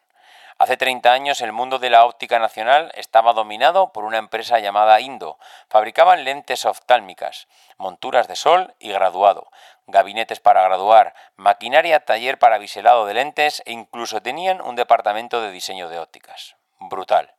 Hace 0.62 0.76
30 0.76 1.12
años 1.12 1.40
el 1.40 1.50
mundo 1.50 1.80
de 1.80 1.90
la 1.90 2.04
óptica 2.04 2.38
nacional 2.38 2.92
estaba 2.94 3.32
dominado 3.32 3.92
por 3.92 4.04
una 4.04 4.18
empresa 4.18 4.60
llamada 4.60 5.00
Indo. 5.00 5.36
Fabricaban 5.68 6.22
lentes 6.22 6.64
oftálmicas, 6.66 7.48
monturas 7.78 8.28
de 8.28 8.36
sol 8.36 8.72
y 8.78 8.92
graduado, 8.92 9.50
gabinetes 9.88 10.38
para 10.38 10.62
graduar, 10.62 11.14
maquinaria 11.34 12.04
taller 12.04 12.38
para 12.38 12.58
biselado 12.58 13.06
de 13.06 13.14
lentes 13.14 13.60
e 13.66 13.72
incluso 13.72 14.22
tenían 14.22 14.60
un 14.60 14.76
departamento 14.76 15.42
de 15.42 15.50
diseño 15.50 15.88
de 15.88 15.98
ópticas. 15.98 16.54
Brutal. 16.78 17.34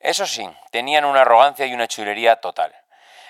Eso 0.00 0.26
sí, 0.26 0.50
tenían 0.72 1.04
una 1.04 1.20
arrogancia 1.20 1.64
y 1.64 1.74
una 1.74 1.86
chulería 1.86 2.40
total. 2.40 2.74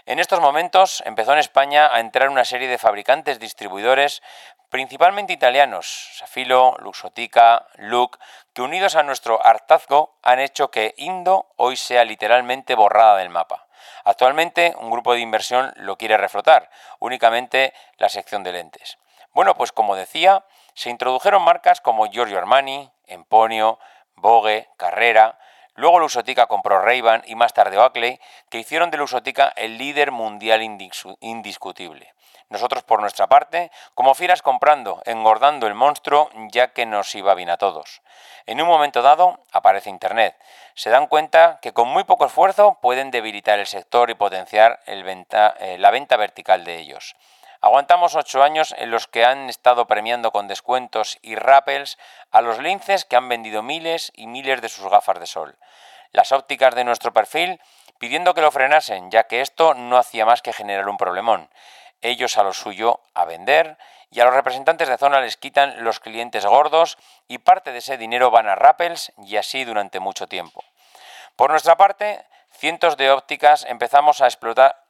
En 0.06 0.20
estos 0.20 0.40
momentos 0.40 1.02
empezó 1.04 1.34
en 1.34 1.38
España 1.40 1.94
a 1.94 2.00
entrar 2.00 2.30
una 2.30 2.46
serie 2.46 2.66
de 2.66 2.78
fabricantes 2.78 3.38
distribuidores 3.38 4.22
principalmente 4.68 5.32
italianos, 5.32 6.10
Safilo, 6.14 6.76
Luxotica, 6.80 7.66
Look, 7.76 8.18
que 8.52 8.62
unidos 8.62 8.96
a 8.96 9.02
nuestro 9.02 9.44
hartazgo 9.44 10.18
han 10.22 10.40
hecho 10.40 10.70
que 10.70 10.94
Indo 10.96 11.48
hoy 11.56 11.76
sea 11.76 12.04
literalmente 12.04 12.74
borrada 12.74 13.16
del 13.16 13.30
mapa. 13.30 13.66
Actualmente 14.04 14.74
un 14.78 14.90
grupo 14.90 15.14
de 15.14 15.20
inversión 15.20 15.72
lo 15.76 15.96
quiere 15.96 16.16
reflotar, 16.16 16.70
únicamente 16.98 17.72
la 17.96 18.08
sección 18.08 18.42
de 18.42 18.52
lentes. 18.52 18.98
Bueno, 19.32 19.54
pues 19.54 19.72
como 19.72 19.96
decía, 19.96 20.44
se 20.74 20.90
introdujeron 20.90 21.42
marcas 21.42 21.80
como 21.80 22.06
Giorgio 22.06 22.38
Armani, 22.38 22.90
Emponio, 23.06 23.78
Vogue, 24.16 24.68
Carrera, 24.76 25.38
Luego 25.78 26.00
Luxotica 26.00 26.46
compró 26.48 26.80
ray 26.80 27.04
y 27.26 27.36
más 27.36 27.54
tarde 27.54 27.78
Oakley, 27.78 28.18
que 28.50 28.58
hicieron 28.58 28.90
de 28.90 28.96
Luxotica 28.96 29.52
el 29.54 29.78
líder 29.78 30.10
mundial 30.10 30.60
indiscutible. 30.60 32.14
Nosotros, 32.48 32.82
por 32.82 33.00
nuestra 33.00 33.28
parte, 33.28 33.70
como 33.94 34.16
fieras 34.16 34.42
comprando, 34.42 35.00
engordando 35.04 35.68
el 35.68 35.74
monstruo, 35.74 36.30
ya 36.50 36.72
que 36.72 36.84
nos 36.84 37.14
iba 37.14 37.32
bien 37.34 37.48
a 37.48 37.58
todos. 37.58 38.02
En 38.46 38.60
un 38.60 38.66
momento 38.66 39.02
dado, 39.02 39.38
aparece 39.52 39.88
Internet. 39.88 40.34
Se 40.74 40.90
dan 40.90 41.06
cuenta 41.06 41.60
que 41.62 41.72
con 41.72 41.86
muy 41.86 42.02
poco 42.02 42.26
esfuerzo 42.26 42.78
pueden 42.82 43.12
debilitar 43.12 43.60
el 43.60 43.68
sector 43.68 44.10
y 44.10 44.14
potenciar 44.14 44.80
eh, 44.86 45.76
la 45.78 45.90
venta 45.92 46.16
vertical 46.16 46.64
de 46.64 46.78
ellos. 46.78 47.14
Aguantamos 47.60 48.14
ocho 48.14 48.42
años 48.42 48.74
en 48.78 48.90
los 48.90 49.06
que 49.06 49.24
han 49.24 49.48
estado 49.48 49.86
premiando 49.86 50.30
con 50.30 50.48
descuentos 50.48 51.18
y 51.22 51.34
rappels 51.34 51.98
a 52.30 52.40
los 52.40 52.58
linces 52.58 53.04
que 53.04 53.16
han 53.16 53.28
vendido 53.28 53.62
miles 53.62 54.12
y 54.14 54.26
miles 54.26 54.60
de 54.60 54.68
sus 54.68 54.88
gafas 54.88 55.18
de 55.18 55.26
sol. 55.26 55.58
Las 56.12 56.32
ópticas 56.32 56.74
de 56.74 56.84
nuestro 56.84 57.12
perfil 57.12 57.60
pidiendo 57.98 58.32
que 58.32 58.42
lo 58.42 58.50
frenasen, 58.50 59.10
ya 59.10 59.24
que 59.24 59.40
esto 59.40 59.74
no 59.74 59.96
hacía 59.96 60.24
más 60.24 60.40
que 60.40 60.52
generar 60.52 60.88
un 60.88 60.96
problemón 60.96 61.50
ellos 62.02 62.38
a 62.38 62.42
lo 62.42 62.52
suyo 62.52 63.00
a 63.14 63.24
vender 63.24 63.76
y 64.10 64.20
a 64.20 64.24
los 64.24 64.34
representantes 64.34 64.88
de 64.88 64.98
zona 64.98 65.20
les 65.20 65.36
quitan 65.36 65.84
los 65.84 66.00
clientes 66.00 66.46
gordos 66.46 66.98
y 67.26 67.38
parte 67.38 67.72
de 67.72 67.78
ese 67.78 67.98
dinero 67.98 68.30
van 68.30 68.48
a 68.48 68.54
Rappels 68.54 69.12
y 69.18 69.36
así 69.36 69.64
durante 69.64 70.00
mucho 70.00 70.26
tiempo. 70.26 70.64
Por 71.36 71.50
nuestra 71.50 71.76
parte, 71.76 72.24
cientos 72.50 72.96
de 72.96 73.10
ópticas 73.10 73.64
empezamos 73.68 74.20
a 74.20 74.26
explotar 74.26 74.82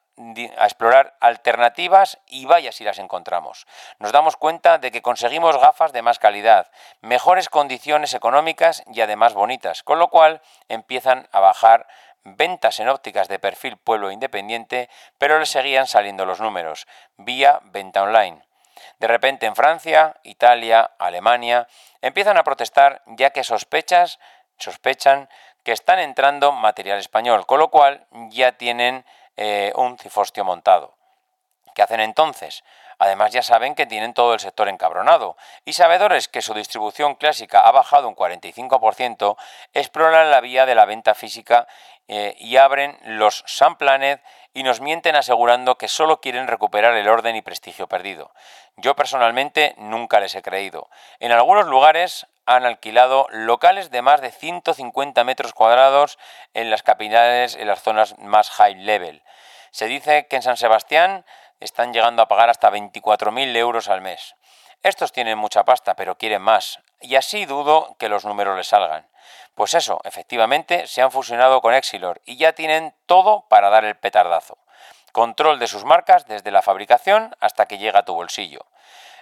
a 0.57 0.65
explorar 0.65 1.17
alternativas 1.21 2.19
y 2.27 2.47
vaya 2.47 2.73
si 2.73 2.85
las 2.85 2.99
encontramos. 2.99 3.67
Nos 3.99 4.13
damos 4.13 4.37
cuenta 4.37 4.79
de 4.79 4.91
que 4.91 5.03
conseguimos 5.03 5.57
gafas 5.57 5.93
de 5.93 6.03
más 6.03 6.19
calidad, 6.19 6.71
mejores 7.01 7.49
condiciones 7.49 8.15
económicas 8.15 8.83
y 8.93 9.01
además 9.01 9.35
bonitas, 9.35 9.83
con 9.83 9.99
lo 9.99 10.09
cual 10.09 10.43
empiezan 10.69 11.29
a 11.33 11.41
bajar 11.41 11.87
ventas 12.25 12.81
en 12.81 12.89
ópticas 12.89 13.29
de 13.29 13.39
perfil 13.39 13.77
pueblo 13.77 14.11
independiente, 14.11 14.91
pero 15.19 15.39
le 15.39 15.47
seguían 15.47 15.87
saliendo 15.87 16.27
los 16.27 16.41
números, 16.41 16.87
vía 17.17 17.61
venta 17.65 18.03
online. 18.03 18.43
De 18.99 19.07
repente 19.07 19.47
en 19.47 19.57
Francia, 19.57 20.17
Italia, 20.23 20.91
Alemania, 20.99 21.69
empiezan 22.03 22.37
a 22.37 22.45
protestar 22.45 23.03
ya 23.07 23.31
que 23.31 23.45
sospechas, 23.45 24.19
sospechan 24.59 25.29
que 25.63 25.73
están 25.73 25.99
entrando 25.99 26.53
material 26.53 26.99
español, 26.99 27.47
con 27.47 27.59
lo 27.59 27.71
cual 27.71 28.07
ya 28.31 28.53
tienen 28.53 29.05
eh, 29.39 29.73
un 29.77 29.97
cifostio 29.97 30.45
montado. 30.45 30.97
¿Qué 31.75 31.83
hacen 31.83 32.01
entonces? 32.01 32.65
Además 32.99 33.31
ya 33.33 33.43
saben 33.45 33.77
que 33.77 33.87
tienen 33.87 34.13
todo 34.13 34.35
el 34.35 34.41
sector 34.41 34.69
encabronado 34.69 35.37
y 35.65 35.75
sabedores 35.75 36.27
que 36.27 36.43
su 36.43 36.53
distribución 36.55 37.15
clásica 37.15 37.61
ha 37.61 37.71
bajado 37.71 38.09
un 38.09 38.17
45%, 38.17 39.37
exploran 39.73 40.33
la 40.33 40.41
vía 40.41 40.67
de 40.67 40.75
la 40.75 40.85
venta 40.85 41.15
física 41.15 41.69
eh, 42.09 42.35
y 42.41 42.57
abren 42.57 42.99
los 43.05 43.45
Planet 43.79 44.21
y 44.55 44.65
nos 44.65 44.81
mienten 44.81 45.15
asegurando 45.15 45.79
que 45.79 45.87
solo 45.87 46.21
quieren 46.21 46.49
recuperar 46.49 46.95
el 46.95 47.09
orden 47.09 47.37
y 47.37 47.43
prestigio 47.43 47.87
perdido. 47.87 48.33
Yo 48.77 48.97
personalmente 48.97 49.77
nunca 49.79 50.19
les 50.19 50.35
he 50.35 50.43
creído. 50.43 50.91
En 51.21 51.31
algunos 51.31 51.67
lugares 51.67 52.27
han 52.49 52.65
alquilado 52.65 53.27
locales 53.31 53.91
de 53.91 54.01
más 54.01 54.23
de 54.23 54.31
150 54.31 55.23
metros 55.23 55.53
cuadrados 55.53 56.19
en 56.55 56.71
las 56.71 56.83
capitales, 56.83 57.55
en 57.55 57.69
las 57.69 57.83
zonas 57.83 58.19
más 58.19 58.49
high 58.49 58.75
level. 58.75 59.23
Se 59.71 59.85
dice 59.85 60.27
que 60.29 60.37
en 60.37 60.43
San 60.43 60.57
Sebastián 60.57 61.27
están 61.61 61.93
llegando 61.93 62.23
a 62.23 62.29
pagar 62.29 62.49
hasta 62.49 62.71
24.000 62.71 63.55
euros 63.55 63.89
al 63.89 64.01
mes. 64.01 64.35
Estos 64.83 65.13
tienen 65.13 65.37
mucha 65.37 65.67
pasta, 65.67 65.95
pero 65.95 66.17
quieren 66.17 66.41
más. 66.41 66.81
y 67.01 67.17
así 67.17 67.45
dudo 67.45 67.95
que 67.99 68.09
los 68.09 68.25
números 68.25 68.57
les 68.57 68.69
salgan. 68.69 69.07
Pues 69.55 69.75
eso, 69.75 70.01
efectivamente, 70.05 70.87
se 70.87 71.03
han 71.03 71.13
fusionado 71.13 71.61
con 71.61 71.75
Exilor 71.75 72.23
y 72.25 72.39
ya 72.39 72.55
tienen 72.55 72.95
todo 73.05 73.45
para 73.49 73.69
dar 73.69 73.85
el 73.85 73.97
petardazo. 73.97 74.57
Control 75.13 75.59
de 75.59 75.67
sus 75.67 75.85
marcas 75.85 76.27
desde 76.27 76.51
la 76.51 76.63
fabricación 76.63 77.37
hasta 77.41 77.67
que 77.67 77.77
llega 77.77 78.01
a 78.01 78.05
tu 78.05 78.15
bolsillo. 78.15 78.65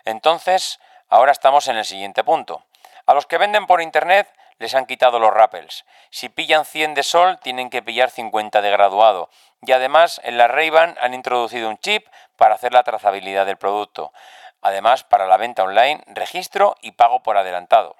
Entonces, 0.05 0.79
ahora 1.09 1.33
estamos 1.33 1.67
en 1.67 1.77
el 1.77 1.85
siguiente 1.85 2.23
punto. 2.23 2.63
A 3.07 3.15
los 3.15 3.27
que 3.27 3.39
venden 3.39 3.67
por 3.67 3.81
internet 3.81 4.29
les 4.59 4.75
han 4.75 4.87
quitado 4.87 5.19
los 5.19 5.33
rappels. 5.33 5.85
Si 6.11 6.29
pillan 6.29 6.65
100 6.65 6.95
de 6.95 7.03
sol, 7.03 7.39
tienen 7.41 7.71
que 7.71 7.83
pillar 7.83 8.11
50 8.11 8.61
de 8.63 8.71
graduado. 8.71 9.31
Y 9.63 9.73
además, 9.73 10.21
en 10.25 10.39
la 10.39 10.49
ray 10.49 10.73
han 11.01 11.15
introducido 11.15 11.69
un 11.69 11.79
chip 11.79 12.07
para 12.37 12.57
hacer 12.57 12.73
la 12.73 12.83
trazabilidad 12.83 13.47
del 13.47 13.59
producto. 13.59 14.13
Además, 14.61 15.05
para 15.05 15.27
la 15.27 15.37
venta 15.37 15.63
online, 15.63 16.03
registro 16.09 16.77
y 16.83 16.93
pago 16.93 17.23
por 17.23 17.37
adelantado. 17.37 17.95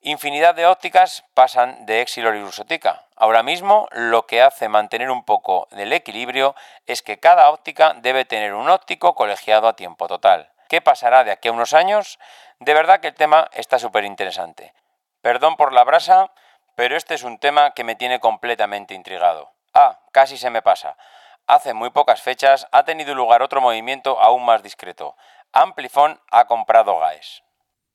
Infinidad 0.00 0.54
de 0.54 0.66
ópticas 0.66 1.24
pasan 1.34 1.86
de 1.86 2.00
Exilor 2.00 2.36
y 2.36 2.42
Ursotica. 2.42 3.06
Ahora 3.16 3.42
mismo 3.42 3.88
lo 3.90 4.26
que 4.26 4.42
hace 4.42 4.68
mantener 4.68 5.10
un 5.10 5.24
poco 5.24 5.66
del 5.70 5.92
equilibrio 5.92 6.54
es 6.86 7.02
que 7.02 7.18
cada 7.18 7.50
óptica 7.50 7.94
debe 7.94 8.24
tener 8.24 8.54
un 8.54 8.68
óptico 8.68 9.14
colegiado 9.14 9.66
a 9.66 9.76
tiempo 9.76 10.06
total. 10.06 10.50
¿Qué 10.68 10.80
pasará 10.82 11.24
de 11.24 11.30
aquí 11.30 11.48
a 11.48 11.52
unos 11.52 11.72
años? 11.72 12.18
De 12.64 12.72
verdad 12.72 13.00
que 13.00 13.08
el 13.08 13.14
tema 13.14 13.50
está 13.52 13.78
súper 13.78 14.04
interesante. 14.04 14.72
Perdón 15.20 15.56
por 15.56 15.74
la 15.74 15.84
brasa, 15.84 16.32
pero 16.76 16.96
este 16.96 17.12
es 17.12 17.22
un 17.22 17.38
tema 17.38 17.72
que 17.72 17.84
me 17.84 17.94
tiene 17.94 18.20
completamente 18.20 18.94
intrigado. 18.94 19.52
Ah, 19.74 20.00
casi 20.12 20.38
se 20.38 20.48
me 20.48 20.62
pasa. 20.62 20.96
Hace 21.46 21.74
muy 21.74 21.90
pocas 21.90 22.22
fechas 22.22 22.66
ha 22.72 22.86
tenido 22.86 23.14
lugar 23.14 23.42
otro 23.42 23.60
movimiento 23.60 24.18
aún 24.18 24.46
más 24.46 24.62
discreto. 24.62 25.14
Amplifon 25.52 26.18
ha 26.30 26.46
comprado 26.46 26.98
GAES. 26.98 27.42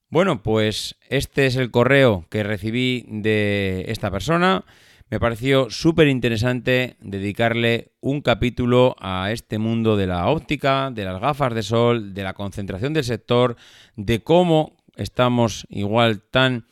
Bueno, 0.09 0.43
pues 0.43 0.99
este 1.09 1.47
es 1.47 1.55
el 1.55 1.71
correo 1.71 2.25
que 2.29 2.43
recibí 2.43 3.05
de 3.07 3.85
esta 3.87 4.11
persona. 4.11 4.65
Me 5.11 5.19
pareció 5.19 5.71
súper 5.71 6.07
interesante 6.07 6.95
dedicarle 7.01 7.93
un 7.99 8.21
capítulo 8.21 8.95
a 8.99 9.31
este 9.31 9.57
mundo 9.57 9.97
de 9.97 10.05
la 10.05 10.27
óptica, 10.27 10.91
de 10.91 11.03
las 11.03 11.19
gafas 11.19 11.55
de 11.55 11.63
sol, 11.63 12.13
de 12.13 12.21
la 12.21 12.35
concentración 12.35 12.93
del 12.93 13.03
sector, 13.03 13.55
de 13.95 14.21
cómo 14.21 14.77
estamos 14.97 15.65
igual 15.69 16.21
tan 16.21 16.67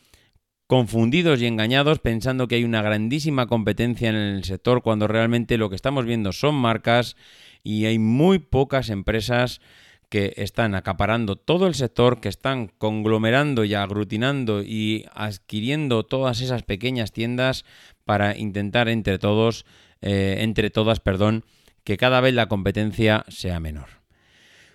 confundidos 0.68 1.40
y 1.42 1.46
engañados 1.46 1.98
pensando 1.98 2.46
que 2.46 2.54
hay 2.54 2.64
una 2.64 2.82
grandísima 2.82 3.48
competencia 3.48 4.10
en 4.10 4.14
el 4.14 4.44
sector 4.44 4.82
cuando 4.82 5.08
realmente 5.08 5.58
lo 5.58 5.68
que 5.68 5.76
estamos 5.76 6.04
viendo 6.04 6.30
son 6.30 6.54
marcas 6.54 7.16
y 7.64 7.86
hay 7.86 7.98
muy 7.98 8.38
pocas 8.38 8.90
empresas 8.90 9.60
que 10.08 10.32
están 10.36 10.74
acaparando 10.74 11.36
todo 11.36 11.66
el 11.66 11.74
sector, 11.74 12.20
que 12.20 12.28
están 12.28 12.68
conglomerando 12.68 13.64
y 13.64 13.74
aglutinando 13.74 14.62
y 14.62 15.04
adquiriendo 15.12 16.04
todas 16.04 16.40
esas 16.40 16.62
pequeñas 16.62 17.12
tiendas 17.12 17.64
para 18.08 18.38
intentar 18.38 18.88
entre 18.88 19.18
todos, 19.18 19.66
eh, 20.00 20.36
entre 20.38 20.70
todas, 20.70 20.98
perdón, 20.98 21.44
que 21.84 21.98
cada 21.98 22.22
vez 22.22 22.32
la 22.32 22.46
competencia 22.46 23.26
sea 23.28 23.60
menor. 23.60 24.00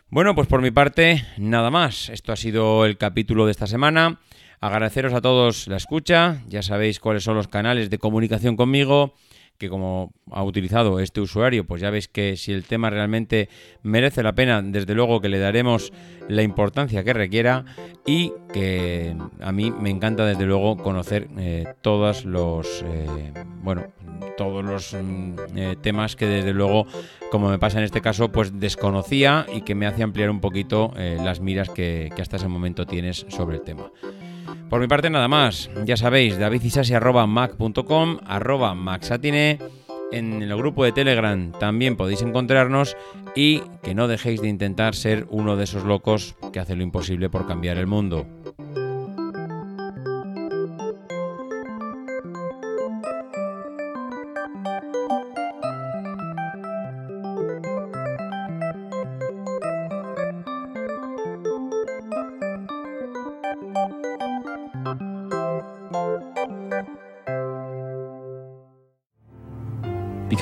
Bueno, 0.09 0.35
pues 0.35 0.47
por 0.47 0.61
mi 0.61 0.69
parte, 0.69 1.25
nada 1.39 1.71
más. 1.71 2.09
Esto 2.09 2.31
ha 2.31 2.35
sido 2.35 2.85
el 2.85 2.99
capítulo 2.99 3.47
de 3.47 3.51
esta 3.51 3.65
semana. 3.65 4.19
Agradeceros 4.61 5.15
a 5.15 5.21
todos 5.21 5.67
la 5.67 5.77
escucha. 5.77 6.43
Ya 6.47 6.61
sabéis 6.61 6.99
cuáles 6.99 7.23
son 7.23 7.35
los 7.35 7.47
canales 7.47 7.89
de 7.89 7.97
comunicación 7.97 8.55
conmigo 8.55 9.15
que 9.63 9.69
como 9.69 10.11
ha 10.29 10.43
utilizado 10.43 10.99
este 10.99 11.21
usuario, 11.21 11.65
pues 11.65 11.81
ya 11.81 11.89
veis 11.89 12.09
que 12.09 12.35
si 12.35 12.51
el 12.51 12.65
tema 12.65 12.89
realmente 12.89 13.47
merece 13.81 14.21
la 14.21 14.35
pena, 14.35 14.61
desde 14.61 14.93
luego 14.93 15.21
que 15.21 15.29
le 15.29 15.39
daremos 15.39 15.93
la 16.27 16.41
importancia 16.43 17.01
que 17.05 17.13
requiera 17.13 17.63
y 18.05 18.33
que 18.51 19.15
a 19.39 19.53
mí 19.53 19.71
me 19.71 19.89
encanta 19.89 20.25
desde 20.25 20.45
luego 20.45 20.75
conocer 20.75 21.29
eh, 21.37 21.65
todos 21.81 22.25
los 22.25 22.83
eh, 22.85 23.31
bueno 23.61 23.85
todos 24.35 24.65
los 24.65 24.93
mm, 24.93 25.35
eh, 25.55 25.75
temas 25.81 26.17
que 26.17 26.25
desde 26.25 26.53
luego 26.53 26.85
como 27.31 27.49
me 27.49 27.57
pasa 27.57 27.77
en 27.77 27.85
este 27.85 28.01
caso 28.01 28.33
pues 28.33 28.59
desconocía 28.59 29.45
y 29.53 29.61
que 29.61 29.75
me 29.75 29.85
hace 29.85 30.03
ampliar 30.03 30.29
un 30.29 30.41
poquito 30.41 30.93
las 30.97 31.39
miras 31.39 31.69
que, 31.69 32.11
que 32.13 32.21
hasta 32.21 32.35
ese 32.35 32.49
momento 32.49 32.85
tienes 32.85 33.25
sobre 33.29 33.57
el 33.57 33.63
tema. 33.63 33.89
Por 34.73 34.81
mi 34.81 34.87
parte 34.87 35.11
nada 35.11 35.27
más, 35.27 35.69
ya 35.85 35.95
sabéis, 35.95 36.39
davidisasi.mac.com, 36.39 38.17
arroba 38.25 38.75
en 40.11 40.41
el 40.41 40.57
grupo 40.57 40.83
de 40.83 40.91
Telegram 40.91 41.51
también 41.59 41.95
podéis 41.95 42.23
encontrarnos 42.23 42.97
y 43.35 43.59
que 43.83 43.93
no 43.93 44.07
dejéis 44.07 44.41
de 44.41 44.47
intentar 44.47 44.95
ser 44.95 45.27
uno 45.29 45.57
de 45.57 45.65
esos 45.65 45.83
locos 45.83 46.35
que 46.51 46.59
hace 46.59 46.75
lo 46.75 46.81
imposible 46.81 47.29
por 47.29 47.45
cambiar 47.45 47.77
el 47.77 47.85
mundo. 47.85 48.25